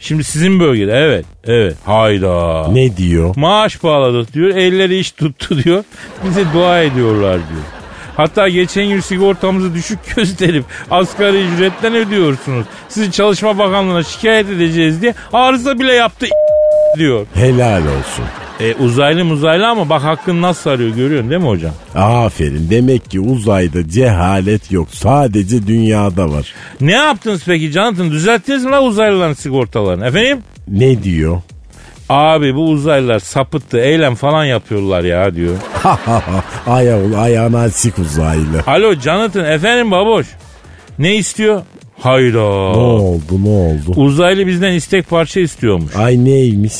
[0.00, 2.68] Şimdi sizin bölgede evet evet hayda.
[2.72, 3.36] Ne diyor?
[3.36, 4.48] Maaş bağladık diyor.
[4.48, 5.84] Elleri iş tuttu diyor.
[6.28, 7.83] Bize dua ediyorlar diyor.
[8.16, 12.66] Hatta geçen yıl sigortamızı düşük gösterip asgari ücretten ödüyorsunuz.
[12.88, 16.26] Sizi Çalışma Bakanlığı'na şikayet edeceğiz diye arıza bile yaptı
[16.98, 17.26] diyor.
[17.34, 18.24] Helal olsun.
[18.60, 21.72] E, uzaylı uzaylı ama bak hakkını nasıl arıyor görüyorsun değil mi hocam?
[21.94, 22.70] Aferin.
[22.70, 24.88] Demek ki uzayda cehalet yok.
[24.92, 26.54] Sadece dünyada var.
[26.80, 28.10] Ne yaptınız peki Jonathan?
[28.10, 30.06] Düzelttiniz mi la uzaylıların sigortalarını?
[30.06, 30.38] Efendim?
[30.68, 31.42] Ne diyor?
[32.08, 35.54] Abi bu uzaylılar sapıttı eylem falan yapıyorlar ya diyor.
[36.66, 38.62] Ayağıl ayağına sik uzaylı.
[38.66, 40.26] Alo Jonathan efendim baboş.
[40.98, 41.62] Ne istiyor?
[42.00, 42.38] Hayda.
[42.72, 44.00] Ne oldu ne oldu?
[44.00, 45.96] Uzaylı bizden istek parça istiyormuş.
[45.96, 46.74] Ay neymiş?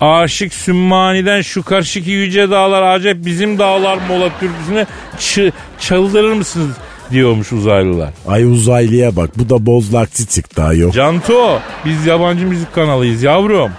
[0.00, 4.86] Aşık Sümmani'den şu karşıki yüce dağlar acep bizim dağlar mola türküsüne
[5.18, 6.76] ç- çaldırır mısınız
[7.10, 8.10] diyormuş uzaylılar.
[8.28, 10.92] Ay uzaylıya bak bu da bozlakçı çıktı ayol.
[10.92, 13.70] Canto biz yabancı müzik kanalıyız yavrum.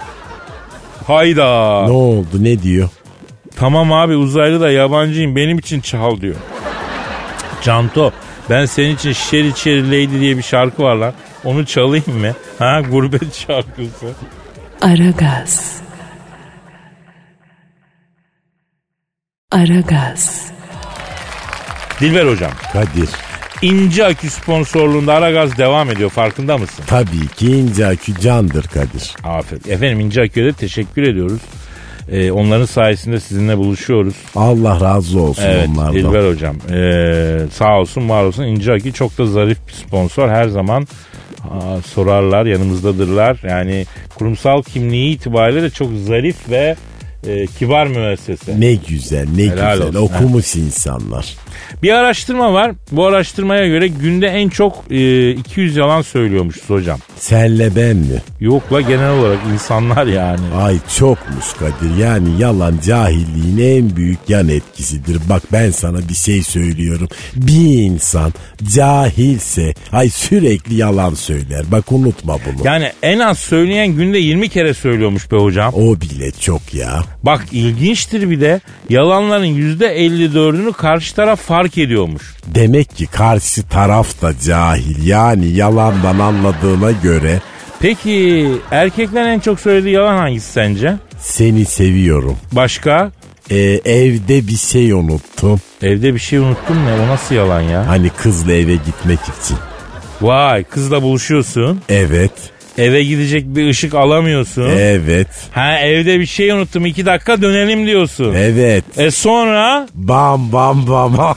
[1.10, 1.84] Hayda.
[1.86, 2.90] Ne oldu ne diyor?
[3.56, 6.36] Tamam abi uzaylı da yabancıyım benim için çal diyor.
[7.64, 8.12] Canto
[8.50, 11.14] ben senin için Şeri Şeri Lady diye bir şarkı var lan.
[11.44, 12.34] Onu çalayım mı?
[12.60, 14.14] Ha gurbet şarkısı.
[14.82, 15.82] Aragaz.
[19.52, 20.52] Aragaz.
[22.00, 22.52] Dilber hocam.
[22.74, 23.10] Kadir.
[23.62, 26.86] İnce Akü sponsorluğunda Aragaz devam ediyor farkında mısın?
[26.88, 29.16] Tabii ki ince akü candır Kadir.
[29.24, 29.62] Aferin.
[29.72, 31.42] Efendim İnce Akü'ye de teşekkür ediyoruz.
[32.12, 34.14] Ee, onların sayesinde sizinle buluşuyoruz.
[34.36, 35.94] Allah razı olsun Evet onlardan.
[35.94, 36.56] Dilber hocam.
[36.72, 38.44] Ee, sağ olsun var olsun.
[38.44, 40.30] İnce Akü çok da zarif bir sponsor.
[40.30, 40.88] Her zaman
[41.44, 43.40] aa, sorarlar yanımızdadırlar.
[43.48, 46.76] Yani kurumsal kimliği itibariyle de çok zarif ve
[47.28, 48.60] e, kibar müessese.
[48.60, 51.36] Ne güzel ne Helal güzel olsun, okumuş insanlar.
[51.84, 52.72] Bir araştırma var.
[52.92, 57.00] Bu araştırmaya göre günde en çok e, 200 yalan söylüyormuşuz hocam.
[57.18, 58.22] Senle ben mi?
[58.40, 60.40] Yok la genel olarak insanlar yani.
[60.58, 65.18] Ay çokmuş Kadir yani yalan cahilliğin en büyük yan etkisidir.
[65.30, 67.08] Bak ben sana bir şey söylüyorum.
[67.36, 68.34] Bir insan
[68.76, 71.64] cahilse ay sürekli yalan söyler.
[71.72, 72.68] Bak unutma bunu.
[72.68, 75.74] Yani en az söyleyen günde 20 kere söylüyormuş be hocam.
[75.74, 77.04] O bile çok ya.
[77.24, 82.34] Bak ilginçtir bir de yalanların %54'ünü karşı taraf fark ediyormuş.
[82.46, 87.42] Demek ki karşı taraf da cahil yani yalandan anladığına göre
[87.80, 90.96] Peki erkeklerin en çok söylediği yalan hangisi sence?
[91.20, 92.38] seni seviyorum.
[92.52, 93.12] Başka?
[93.52, 95.62] Ee, evde bir şey unuttum.
[95.82, 96.94] Evde bir şey unuttum ne?
[96.94, 97.88] O nasıl yalan ya?
[97.88, 99.58] Hani kızla eve gitmek için.
[100.22, 101.82] Vay kızla buluşuyorsun.
[101.90, 102.32] Evet.
[102.80, 104.70] Eve gidecek bir ışık alamıyorsun.
[104.78, 105.28] Evet.
[105.52, 108.34] Ha evde bir şey unuttum iki dakika dönelim diyorsun.
[108.34, 108.84] Evet.
[108.98, 109.88] E sonra?
[109.94, 111.14] Bam bam bam.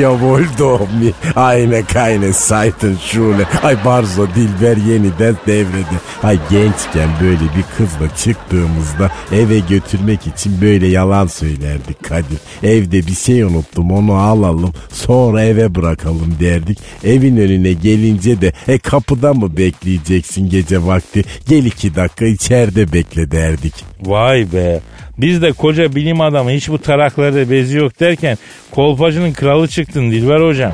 [0.00, 1.12] Jawohl Domi.
[1.36, 3.46] Eine keine Seiten Schule.
[3.62, 5.98] Ay Barzo Dilber yeniden devrede.
[6.22, 12.38] Ay gençken böyle bir kızla çıktığımızda eve götürmek için böyle yalan söylerdik Kadir.
[12.62, 16.78] Evde bir şey unuttum onu alalım sonra eve bırakalım derdik.
[17.04, 21.24] Evin önüne gelince de e kapıda mı bekleyeceksin gece vakti?
[21.48, 23.74] Gel iki dakika içeride bekle derdik.
[24.00, 24.80] Vay be.
[25.18, 28.38] Biz de koca bilim adamı hiç bu taraklarda bezi yok derken
[28.70, 30.72] kolpacının kralı çıktın Dilber hocam.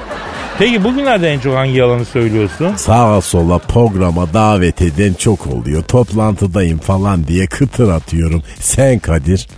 [0.58, 2.74] Peki bugünlerde en çok hangi yalanı söylüyorsun?
[2.76, 5.82] Sağa sola programa davet eden çok oluyor.
[5.82, 8.42] Toplantıdayım falan diye kıtır atıyorum.
[8.60, 9.48] Sen Kadir.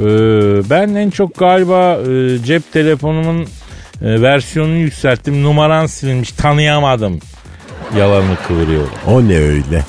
[0.00, 0.04] Ee,
[0.70, 3.46] ben en çok galiba e, cep telefonumun
[4.02, 5.42] e, versiyonunu yükselttim.
[5.42, 7.20] Numaran silinmiş tanıyamadım.
[7.98, 8.90] Yalanını kıvırıyorum.
[9.06, 9.84] O ne öyle?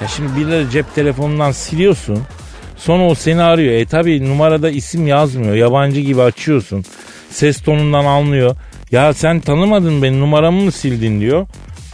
[0.00, 2.18] Ya şimdi birileri cep telefonundan siliyorsun.
[2.76, 3.72] Sonra o seni arıyor.
[3.74, 5.54] E tabi numarada isim yazmıyor.
[5.54, 6.84] Yabancı gibi açıyorsun.
[7.30, 8.56] Ses tonundan anlıyor.
[8.92, 11.46] Ya sen tanımadın beni numaramı mı sildin diyor.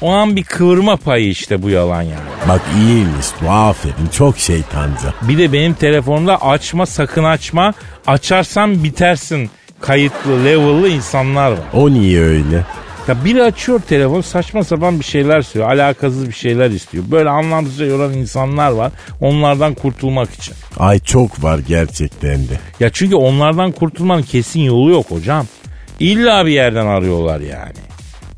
[0.03, 2.49] O an bir kıvırma payı işte bu yalan yani.
[2.49, 5.15] Bak iyiymiş bu aferin çok şeytanca.
[5.23, 7.75] Bir de benim telefonumda açma sakın açma.
[8.07, 11.59] Açarsan bitersin kayıtlı level'lı insanlar var.
[11.73, 12.65] O niye öyle?
[13.09, 15.73] Ya biri açıyor telefon saçma sapan bir şeyler söylüyor.
[15.73, 17.05] Alakasız bir şeyler istiyor.
[17.11, 18.93] Böyle anlamsızca yoran insanlar var.
[19.21, 20.55] Onlardan kurtulmak için.
[20.79, 22.61] Ay çok var gerçekten de.
[22.81, 25.47] Ya çünkü onlardan kurtulmanın kesin yolu yok hocam.
[26.01, 27.73] İlla bir yerden arıyorlar yani.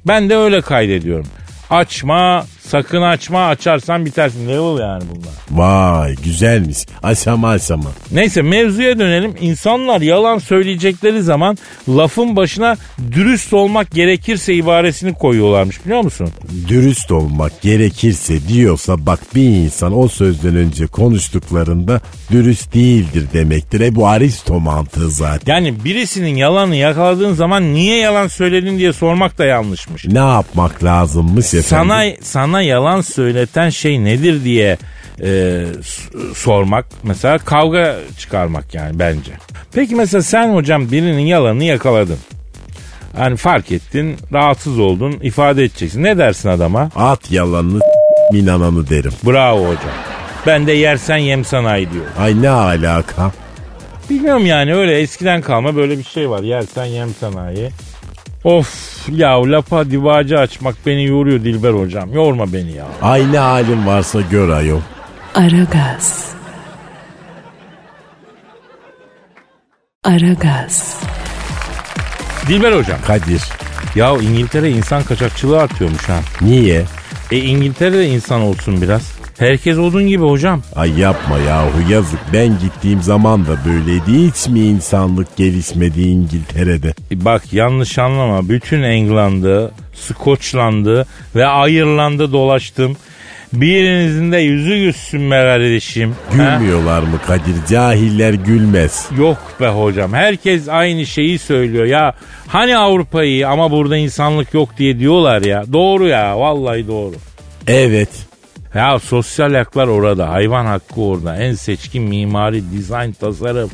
[0.07, 1.27] Ben de öyle kaydediyorum.
[1.71, 4.49] Açma, sakın açma, açarsan bitersin.
[4.49, 5.35] Level yani bunlar.
[5.51, 6.79] Vay güzelmiş.
[7.03, 7.91] Aşama aşama.
[8.13, 9.35] Neyse mevzuya dönelim.
[9.41, 12.77] İnsanlar yalan söyleyecekleri zaman lafın başına
[13.13, 16.29] dürüst olmak gerekirse ibaresini koyuyorlarmış biliyor musun?
[16.69, 22.01] Dürüst olmak gerekirse diyorsa bak bir insan o sözden önce konuştuklarında
[22.31, 23.81] dürüst değildir demektir.
[23.81, 25.55] E bu Aristo mantığı zaten.
[25.55, 30.07] Yani birisinin yalanı yakaladığın zaman niye yalan söyledin diye sormak da yanlışmış.
[30.07, 31.65] Ne yapmak lazımmış efendim?
[31.89, 34.79] Sana sana yalan söyleten şey nedir diye
[35.23, 35.65] e,
[36.35, 39.33] sormak mesela kavga çıkarmak yani bence.
[39.73, 42.19] Peki mesela sen hocam birinin yalanını yakaladın.
[43.17, 46.03] Hani fark ettin, rahatsız oldun, ifade edeceksin.
[46.03, 46.91] Ne dersin adama?
[46.97, 47.81] At yalanını
[48.33, 49.13] minananı derim.
[49.27, 49.95] Bravo hocam.
[50.47, 52.11] Ben de yersen yem sanayi diyorum.
[52.19, 53.33] Ay ne alaka?
[54.11, 56.43] Bilmiyorum yani öyle eskiden kalma böyle bir şey var.
[56.43, 57.71] Yersen yem sanayi.
[58.45, 62.13] Of ya lapa divacı açmak beni yoruyor Dilber hocam.
[62.13, 62.87] Yorma beni ya.
[63.03, 64.81] Ay ne halin varsa gör ayol.
[65.35, 66.35] Aragaz.
[70.05, 71.01] Aragaz.
[72.49, 72.99] Dilber hocam.
[73.07, 73.43] Kadir.
[73.95, 76.21] Ya İngiltere insan kaçakçılığı artıyormuş ha.
[76.41, 76.85] Niye?
[77.31, 79.24] E İngiltere'de insan olsun biraz.
[79.39, 80.63] Herkes odun gibi hocam.
[80.77, 82.21] Ay yapma yahu yazık.
[82.33, 84.29] Ben gittiğim zaman da böyleydi.
[84.29, 86.95] Hiç mi insanlık gelişmedi İngiltere'de?
[87.13, 88.49] E bak yanlış anlama.
[88.49, 92.97] Bütün England'ı, Skoçland'ı ve Ayırland'ı dolaştım.
[93.53, 96.15] Birinizin de yüzü gülsün be kardeşim.
[96.37, 96.57] Ha?
[96.59, 97.55] Gülmüyorlar mı Kadir?
[97.71, 99.07] Cahiller gülmez.
[99.19, 100.13] Yok be hocam.
[100.13, 101.85] Herkes aynı şeyi söylüyor.
[101.85, 102.15] Ya
[102.47, 105.65] hani Avrupa iyi ama burada insanlık yok diye diyorlar ya.
[105.73, 106.39] Doğru ya.
[106.39, 107.15] Vallahi doğru.
[107.67, 108.09] Evet.
[108.75, 113.71] Ya sosyal haklar orada, hayvan hakkı orada, en seçkin mimari, dizayn, tasarım,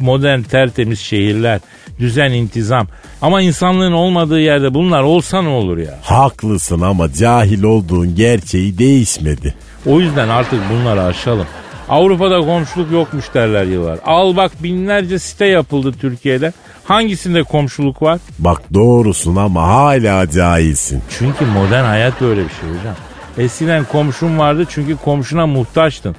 [0.00, 1.60] modern tertemiz şehirler.
[1.98, 2.86] düzen, intizam.
[3.22, 5.98] Ama insanlığın olmadığı yerde bunlar olsa ne olur ya?
[6.02, 9.54] Haklısın ama cahil olduğun gerçeği değişmedi.
[9.86, 11.46] O yüzden artık bunları aşalım.
[11.88, 13.98] Avrupa'da komşuluk yokmuş derler yıllar.
[14.04, 16.52] Al bak binlerce site yapıldı Türkiye'de.
[16.84, 18.20] Hangisinde komşuluk var?
[18.38, 21.02] Bak doğrusun ama hala cahilsin.
[21.18, 22.94] Çünkü modern hayat böyle bir şey hocam.
[23.38, 26.16] Eskiden komşun vardı çünkü komşuna muhtaçtın.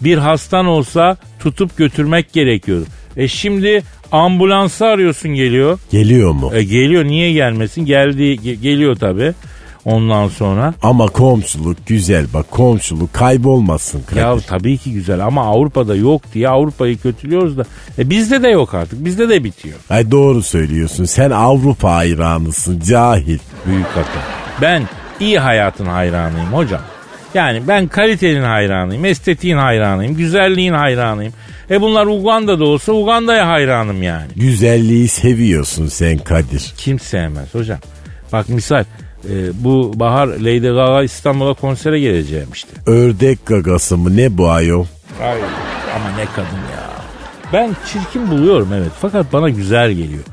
[0.00, 2.84] Bir hastan olsa tutup götürmek gerekiyordu.
[3.16, 5.78] E şimdi ambulansı arıyorsun geliyor.
[5.90, 6.50] Geliyor mu?
[6.54, 7.84] E geliyor niye gelmesin?
[7.84, 9.32] Geldi ge- geliyor tabi.
[9.84, 14.20] Ondan sonra Ama komşuluk güzel bak komşuluk kaybolmasın Kadir.
[14.20, 17.64] ya tabii ki güzel ama Avrupa'da yok diye Avrupa'yı kötülüyoruz da
[17.98, 19.04] e bizde de yok artık.
[19.04, 19.76] Bizde de bitiyor.
[19.90, 23.38] Ay doğru söylüyorsun sen Avrupa hayranısın cahil.
[23.66, 24.20] Büyük hata.
[24.62, 24.82] Ben
[25.20, 26.80] iyi hayatın hayranıyım hocam.
[27.34, 31.32] Yani ben kalitenin hayranıyım, estetiğin hayranıyım, güzelliğin hayranıyım.
[31.70, 34.26] E bunlar Uganda'da olsa Uganda'ya hayranım yani.
[34.36, 36.74] Güzelliği seviyorsun sen Kadir.
[36.76, 37.78] Kim sevmez hocam?
[38.32, 38.84] Bak misal
[39.30, 42.70] e, bu bahar Lady Gaga İstanbul'a konsere geleceğim işte.
[42.86, 44.86] Ördek gagası mı ne bu ayol?
[45.22, 45.38] Ay
[45.96, 46.86] ama ne kadın ya.
[47.52, 50.24] Ben çirkin buluyorum evet fakat bana güzel geliyor.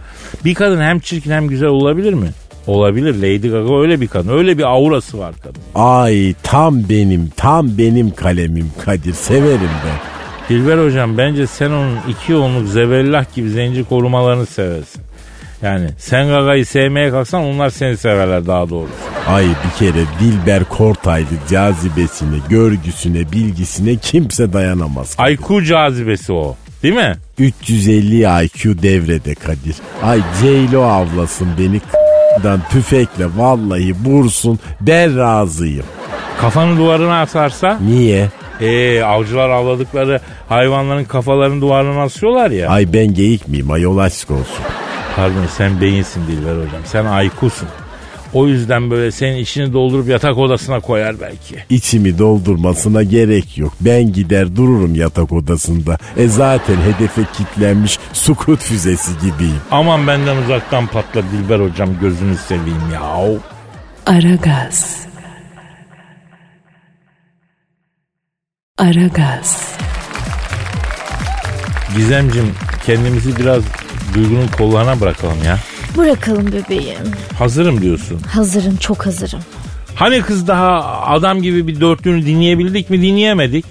[0.45, 2.27] Bir kadın hem çirkin hem güzel olabilir mi?
[2.67, 3.15] Olabilir.
[3.15, 4.29] Lady Gaga öyle bir kadın.
[4.29, 5.61] Öyle bir aurası var kadın.
[5.75, 10.13] Ay tam benim tam benim kalemim Kadir severim ben.
[10.49, 15.01] Dilber hocam bence sen onun iki yoğunluk zebellah gibi zenci korumalarını seversin.
[15.61, 18.93] Yani sen Gaga'yı sevmeye kalksan onlar seni severler daha doğrusu.
[19.27, 25.17] Ay bir kere Dilber Kortaylı cazibesine, görgüsüne, bilgisine kimse dayanamaz.
[25.31, 26.55] IQ cazibesi o.
[26.83, 27.15] Değil mi?
[27.39, 29.75] 350 IQ devrede Kadir.
[30.03, 31.79] Ay Ceylo avlasın beni
[32.37, 35.85] k***dan tüfekle vallahi vursun ben razıyım.
[36.41, 38.29] Kafanı duvarına atarsa Niye?
[38.61, 40.19] ee, avcılar avladıkları
[40.49, 42.69] hayvanların kafalarını duvarına asıyorlar ya.
[42.69, 44.65] Ay ben geyik miyim ayol aşk olsun.
[45.15, 46.81] Pardon sen beyinsin Dilber hocam.
[46.85, 47.67] Sen IQ'sun.
[48.33, 51.55] O yüzden böyle senin içini doldurup yatak odasına koyar belki.
[51.69, 53.73] İçimi doldurmasına gerek yok.
[53.81, 55.97] Ben gider dururum yatak odasında.
[56.17, 59.59] E zaten hedefe kitlenmiş sukut füzesi gibiyim.
[59.71, 63.01] Aman benden uzaktan patla Dilber hocam gözünü seveyim ya.
[64.05, 64.97] Aragaz.
[68.77, 69.75] Aragaz.
[71.95, 72.51] Gizemcim
[72.85, 73.63] kendimizi biraz
[74.13, 75.59] duygunun kollarına bırakalım ya.
[75.97, 76.97] Bırakalım bebeğim.
[77.37, 78.19] Hazırım diyorsun.
[78.27, 79.39] Hazırım çok hazırım.
[79.95, 83.65] Hani kız daha adam gibi bir dörtlüğünü dinleyebildik mi dinleyemedik.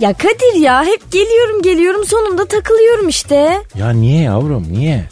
[0.00, 3.62] Ya Kadir ya hep geliyorum geliyorum sonunda takılıyorum işte.
[3.78, 5.04] Ya niye yavrum niye?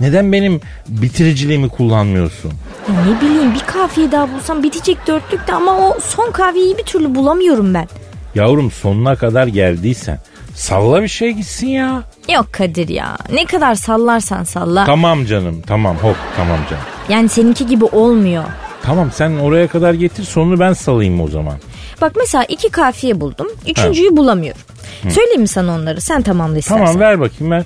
[0.00, 2.52] Neden benim bitiriciliğimi kullanmıyorsun?
[2.88, 7.14] Ya ne bileyim bir kahveyi daha bulsam bitecek dörtlükte ama o son kahveyi bir türlü
[7.14, 7.88] bulamıyorum ben.
[8.34, 10.18] Yavrum sonuna kadar geldiysen
[10.54, 12.02] salla bir şey gitsin ya.
[12.28, 14.84] Yok Kadir ya ne kadar sallarsan salla.
[14.84, 16.82] Tamam canım tamam hop tamam canım.
[17.08, 18.44] Yani seninki gibi olmuyor.
[18.82, 21.54] Tamam sen oraya kadar getir sonunu ben salayım o zaman.
[22.00, 23.46] Bak mesela iki kafiye buldum.
[23.68, 24.60] Üçüncüyü bulamıyorum.
[25.08, 26.00] Söyleyeyim mi sana onları?
[26.00, 26.84] Sen tamamla istersen.
[26.84, 27.62] Tamam ver bakayım ver.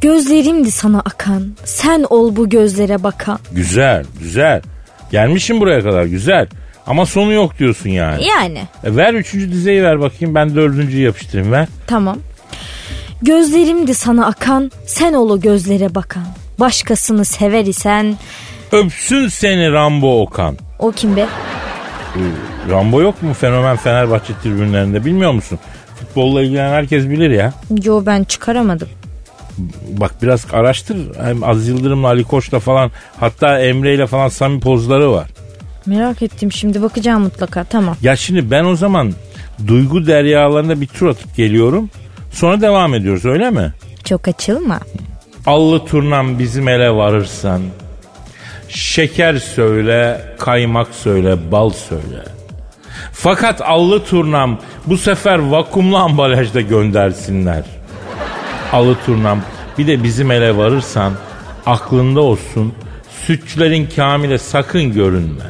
[0.00, 1.52] Gözlerimdi sana akan.
[1.64, 3.38] Sen ol bu gözlere bakan.
[3.52, 4.62] Güzel güzel.
[5.12, 6.46] Gelmişim buraya kadar güzel.
[6.86, 8.24] Ama sonu yok diyorsun yani.
[8.26, 11.68] Yani E ver üçüncü dizeyi ver bakayım ben dördüncüyü yapıştırayım ver.
[11.86, 12.18] tamam.
[13.22, 14.70] Gözlerimdi sana akan.
[14.86, 16.22] Sen ol o gözlere bakan.
[16.60, 18.16] Başkasını sever isen
[18.72, 20.56] Öpsün seni Rambo Okan.
[20.78, 21.26] o kim be?
[22.70, 25.58] Rambo yok mu fenomen Fenerbahçe tribünlerinde bilmiyor musun?
[26.00, 27.52] Futbolla ilgilenen herkes bilir ya.
[27.84, 28.88] Yo ben çıkaramadım.
[29.88, 30.96] Bak biraz araştır.
[31.24, 32.90] Hem Aziz Yıldırım'la Ali Koç'la falan
[33.20, 35.28] hatta Emre'yle falan samimi pozları var.
[35.86, 37.96] Merak ettim şimdi bakacağım mutlaka tamam.
[38.02, 39.12] Ya şimdi ben o zaman
[39.66, 41.90] duygu deryalarında bir tur atıp geliyorum.
[42.30, 43.72] Sonra devam ediyoruz öyle mi?
[44.04, 44.80] Çok açılma.
[45.46, 47.62] Allı turnam bizim ele varırsan.
[48.68, 52.24] Şeker söyle, kaymak söyle, bal söyle.
[53.12, 57.64] Fakat allı turnam bu sefer vakumlu ambalajda göndersinler.
[58.72, 59.40] Allı turnam
[59.78, 61.12] bir de bizim ele varırsan
[61.66, 62.74] aklında olsun
[63.26, 65.44] sütçülerin kamile sakın görünme.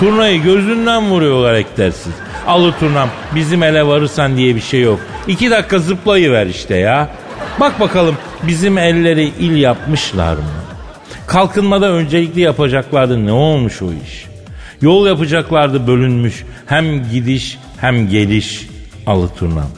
[0.00, 2.12] Turnayı gözünden vuruyorlar ektersiz.
[2.46, 5.00] Alı turnam bizim ele varırsan diye bir şey yok.
[5.28, 7.08] İki dakika zıplayıver işte ya.
[7.60, 10.42] Bak bakalım bizim elleri il yapmışlar mı?
[11.26, 14.26] Kalkınmada öncelikli yapacaklardı ne olmuş o iş?
[14.82, 18.68] Yol yapacaklardı bölünmüş hem gidiş hem geliş
[19.06, 19.70] alı turnam.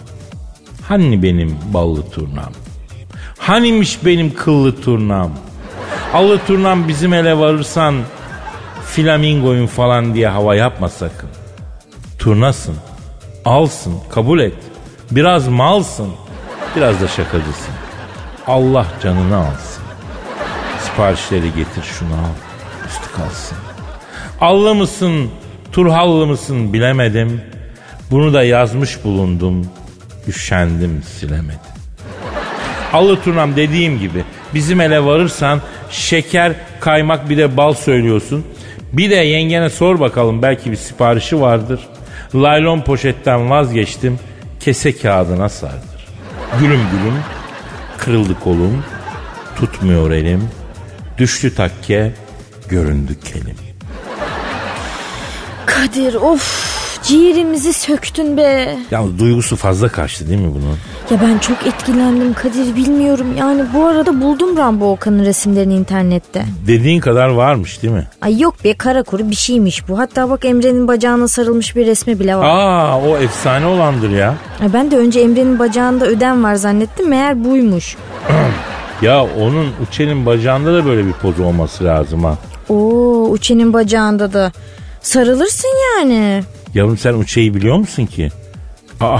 [0.88, 2.52] Hani benim ballı turnam?
[3.38, 5.30] Hanimiş benim kıllı turnam?
[6.14, 7.94] Alı turnam bizim ele varırsan
[8.86, 11.28] flamingoyun falan diye hava yapma sakın.
[12.18, 12.74] Turnasın,
[13.44, 14.54] alsın, kabul et.
[15.16, 16.08] Biraz malsın,
[16.76, 17.74] biraz da şakacısın.
[18.46, 19.82] Allah canını alsın.
[20.80, 22.34] siparişleri getir şunu al.
[22.88, 23.58] Üstü kalsın.
[24.40, 25.30] Allı mısın,
[25.72, 27.40] turhallı mısın bilemedim.
[28.10, 29.66] Bunu da yazmış bulundum.
[30.28, 31.60] Üşendim silemedim.
[32.92, 35.60] Allı turnam dediğim gibi bizim ele varırsan
[35.90, 38.44] şeker, kaymak bir de bal söylüyorsun.
[38.92, 41.80] Bir de yengene sor bakalım belki bir siparişi vardır.
[42.34, 44.18] Laylon poşetten vazgeçtim.
[44.62, 46.06] Kese kağıdına sardır.
[46.60, 47.14] Gülüm gülüm,
[47.98, 48.84] kırıldı kolum,
[49.56, 50.48] tutmuyor elim.
[51.18, 52.12] Düştü takke,
[52.68, 53.56] göründü kelim.
[55.66, 58.76] Kadir of ciğerimizi söktün be.
[58.90, 60.76] Ya duygusu fazla kaçtı değil mi bunun?
[61.10, 63.26] Ya ben çok etkilendim Kadir bilmiyorum.
[63.38, 66.44] Yani bu arada buldum Rambo Okan'ın resimlerini internette.
[66.66, 68.06] Dediğin kadar varmış değil mi?
[68.22, 69.98] Ay yok be kara kuru bir şeymiş bu.
[69.98, 72.44] Hatta bak Emre'nin bacağına sarılmış bir resmi bile var.
[72.48, 74.34] Aa o efsane olandır ya.
[74.62, 77.96] Ay ben de önce Emre'nin bacağında ödem var zannettim meğer buymuş.
[79.02, 82.34] Ya onun Uçel'in bacağında da böyle bir poz olması lazım ha.
[82.68, 84.52] Oo Uçe'nin bacağında da.
[85.00, 86.42] Sarılırsın yani.
[86.74, 88.28] Yavrum sen Uçe'yi biliyor musun ki?
[89.00, 89.18] Aa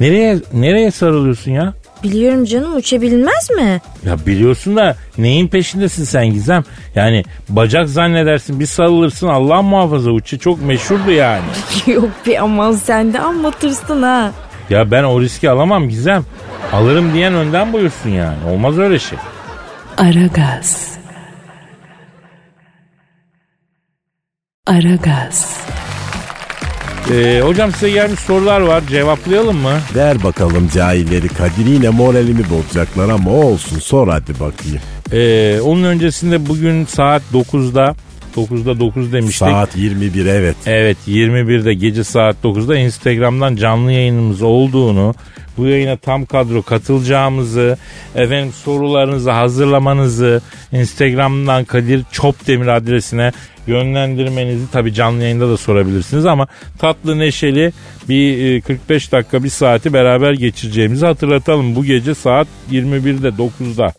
[0.00, 1.74] nereye nereye sarılıyorsun ya?
[2.02, 3.80] Biliyorum canım Uçe bilmez mi?
[4.06, 6.64] Ya biliyorsun da neyin peşindesin sen Gizem?
[6.94, 11.44] Yani bacak zannedersin bir sarılırsın Allah muhafaza Uçe çok meşhurdu yani.
[11.86, 14.32] yok be aman sen de amma tırsın ha.
[14.70, 16.24] Ya ben o riski alamam Gizem.
[16.72, 18.36] Alırım diyen önden buyursun yani.
[18.52, 19.18] Olmaz öyle şey.
[19.96, 20.98] Aragaz.
[24.66, 25.60] Aragaz.
[27.12, 28.82] Ee, hocam size gelmiş sorular var.
[28.90, 29.78] Cevaplayalım mı?
[29.94, 34.78] Ver bakalım cahilleri Kadir yine moralimi bozacaklar ama olsun sor hadi bakayım.
[35.12, 37.94] Ee, onun öncesinde bugün saat 9'da
[38.36, 39.48] 9'da 9 demiştik.
[39.48, 40.56] Saat 21 evet.
[40.66, 45.14] Evet 21'de gece saat 9'da Instagram'dan canlı yayınımız olduğunu,
[45.58, 47.78] bu yayına tam kadro katılacağımızı,
[48.14, 50.42] efendim sorularınızı hazırlamanızı
[50.72, 53.32] Instagram'dan Kadir Çopdemir adresine
[53.66, 56.46] yönlendirmenizi tabi canlı yayında da sorabilirsiniz ama
[56.78, 57.72] tatlı neşeli
[58.08, 61.76] bir e, 45 dakika bir saati beraber geçireceğimizi hatırlatalım.
[61.76, 63.92] Bu gece saat 21'de 9'da.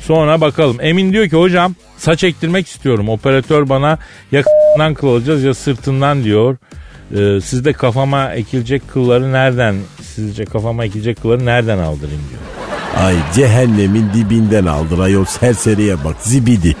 [0.00, 0.76] Sonra bakalım.
[0.80, 3.08] Emin diyor ki hocam saç ektirmek istiyorum.
[3.08, 3.98] Operatör bana
[4.32, 6.56] ya k***dan kıl alacağız ya sırtından diyor.
[7.16, 9.76] Ee, siz de kafama ekilecek kılları nereden
[10.18, 12.40] sizce kafama ekilecek kılları nereden aldırayım diyor.
[13.06, 16.76] Ay cehennemin dibinden aldır ayol serseriye bak zibidi.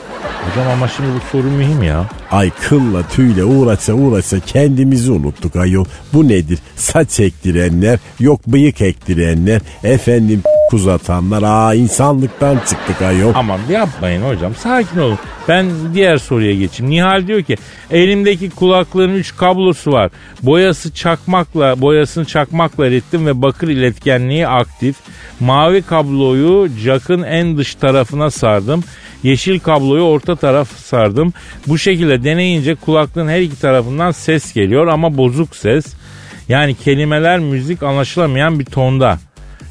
[0.50, 2.06] Hocam ama şimdi bu soru mühim ya.
[2.30, 5.84] Ay kılla tüyle uğraşa uğraşa kendimizi unuttuk ayol.
[6.12, 6.58] Bu nedir?
[6.76, 11.42] Saç ektirenler, yok bıyık ektirenler, efendim kuzatanlar.
[11.42, 13.32] Aa insanlıktan çıktık ayol.
[13.34, 15.18] Aman yapmayın hocam sakin olun.
[15.48, 16.90] Ben diğer soruya geçeyim.
[16.90, 17.56] Nihal diyor ki
[17.90, 20.10] elimdeki kulaklığın 3 kablosu var.
[20.42, 24.96] Boyası çakmakla boyasını çakmakla erittim ve bakır iletkenliği aktif.
[25.40, 28.84] Mavi kabloyu jackın en dış tarafına sardım.
[29.22, 31.32] Yeşil kabloyu orta taraf sardım.
[31.66, 35.86] Bu şekilde deneyince kulaklığın her iki tarafından ses geliyor ama bozuk ses.
[36.48, 39.18] Yani kelimeler müzik anlaşılamayan bir tonda.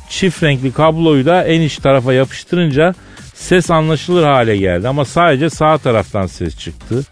[0.10, 2.94] Çift renkli kabloyu da en iç tarafa yapıştırınca
[3.34, 7.06] ses anlaşılır hale geldi ama sadece sağ taraftan ses çıktı.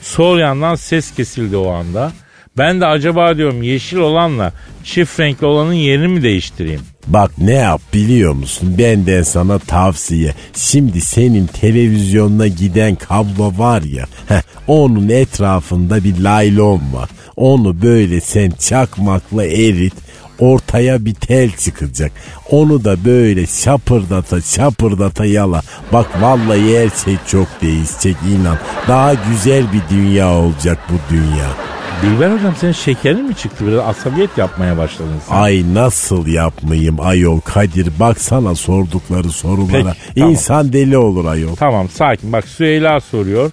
[0.00, 2.12] Sol yandan ses kesildi o anda.
[2.58, 4.52] Ben de acaba diyorum yeşil olanla
[4.84, 6.80] çift renkli olanın yerini mi değiştireyim?
[7.06, 8.74] Bak ne yap biliyor musun?
[8.78, 10.34] Benden sana tavsiye.
[10.54, 14.06] Şimdi senin televizyonuna giden kablo var ya.
[14.28, 17.10] Heh, onun etrafında bir laylon var.
[17.36, 19.94] Onu böyle sen çakmakla erit.
[20.38, 22.12] Ortaya bir tel çıkacak.
[22.50, 25.62] Onu da böyle şapırdata şapırdata yala.
[25.92, 28.58] Bak vallahi her şey çok değişecek inan.
[28.88, 31.73] Daha güzel bir dünya olacak bu dünya.
[32.02, 33.66] Dilber hocam senin şekerin mi çıktı?
[33.66, 35.36] Biraz asabiyet yapmaya başladın sen.
[35.36, 39.94] Ay nasıl yapmayayım ayol Kadir baksana sordukları sorulara.
[40.06, 40.30] Peki, tamam.
[40.30, 41.56] İnsan deli olur ayol.
[41.56, 42.32] Tamam sakin.
[42.32, 43.50] Bak Süheyla soruyor.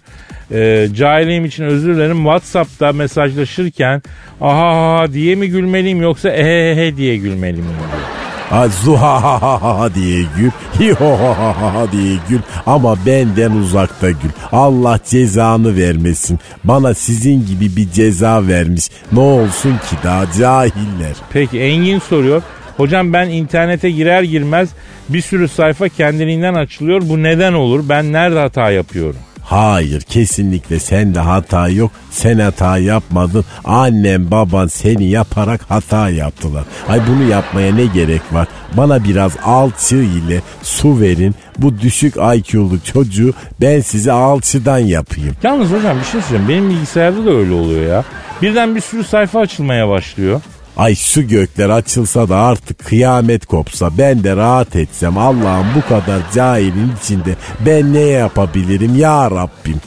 [0.51, 2.17] Ee, cahilliğim için özür dilerim.
[2.23, 4.01] Whatsapp'ta mesajlaşırken
[4.41, 8.20] aha diye mi gülmeliyim yoksa ehehe diye gülmeliyim diyor.
[8.51, 14.29] Ha, zuhahaha diye gül, hihohaha diye gül ama benden uzakta gül.
[14.51, 16.39] Allah cezanı vermesin.
[16.63, 18.89] Bana sizin gibi bir ceza vermiş.
[19.11, 21.15] Ne olsun ki daha cahiller.
[21.33, 22.41] Peki Engin soruyor.
[22.77, 24.69] Hocam ben internete girer girmez
[25.09, 27.01] bir sürü sayfa kendiliğinden açılıyor.
[27.09, 27.83] Bu neden olur?
[27.89, 29.19] Ben nerede hata yapıyorum?
[29.51, 31.91] Hayır kesinlikle sende hata yok.
[32.11, 33.45] Sen hata yapmadın.
[33.65, 36.63] Annem baban seni yaparak hata yaptılar.
[36.89, 38.47] Ay bunu yapmaya ne gerek var?
[38.77, 41.35] Bana biraz alçı ile su verin.
[41.57, 45.35] Bu düşük IQ'lu çocuğu ben size alçıdan yapayım.
[45.43, 46.49] Yalnız hocam bir şey söyleyeyim.
[46.49, 48.03] Benim bilgisayarda da öyle oluyor ya.
[48.41, 50.41] Birden bir sürü sayfa açılmaya başlıyor.
[50.77, 56.21] Ay şu gökler açılsa da artık kıyamet kopsa ben de rahat etsem Allah'ım bu kadar
[56.35, 59.81] cahilin içinde ben ne yapabilirim ya Rabbim.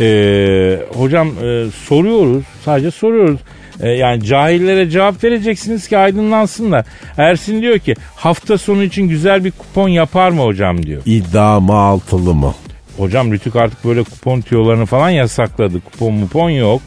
[0.00, 2.44] Ee, hocam e, soruyoruz.
[2.64, 3.40] Sadece soruyoruz.
[3.80, 6.84] E, yani cahillere cevap vereceksiniz ki aydınlansınlar.
[7.18, 11.02] Ersin diyor ki hafta sonu için güzel bir kupon yapar mı hocam diyor.
[11.06, 12.54] İddia mı altılı mı?
[12.96, 15.80] Hocam Rütük artık böyle kupon tüyolarını falan yasakladı.
[15.80, 16.82] Kupon mupon yok.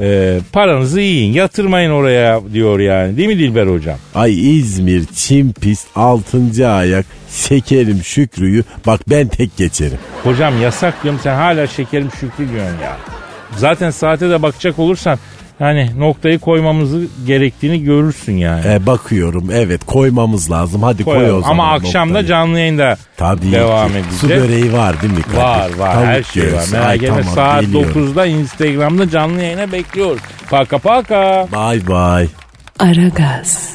[0.00, 3.16] E, paranızı yiyin yatırmayın oraya diyor yani.
[3.16, 3.98] Değil mi Dilber hocam?
[4.14, 6.68] Ay İzmir, Çimpis, 6.
[6.68, 9.98] ayak, şekerim Şükrü'yü bak ben tek geçerim.
[10.24, 12.96] Hocam yasak diyorum sen hala şekerim şükrü diyorsun ya.
[13.56, 15.18] Zaten saate de bakacak olursan
[15.58, 18.66] hani noktayı koymamızı gerektiğini görürsün yani.
[18.66, 21.38] E, bakıyorum evet koymamız lazım hadi koy Koyalım.
[21.38, 21.52] o zaman.
[21.54, 23.94] Ama akşam da canlı yayında Tabii devam ki.
[23.94, 24.20] edeceğiz.
[24.20, 25.22] Su böreği var değil mi?
[25.22, 25.36] Kadir?
[25.36, 26.48] Var var Tavuk her şey var.
[26.50, 26.72] göğsü.
[26.72, 27.90] Merak Ay, etme tamam, saat geliyorum.
[28.06, 30.22] 9'da Instagram'da canlı yayına bekliyoruz.
[30.50, 31.46] Paka paka.
[31.52, 32.28] Bye bye.
[32.78, 33.74] Aragaz.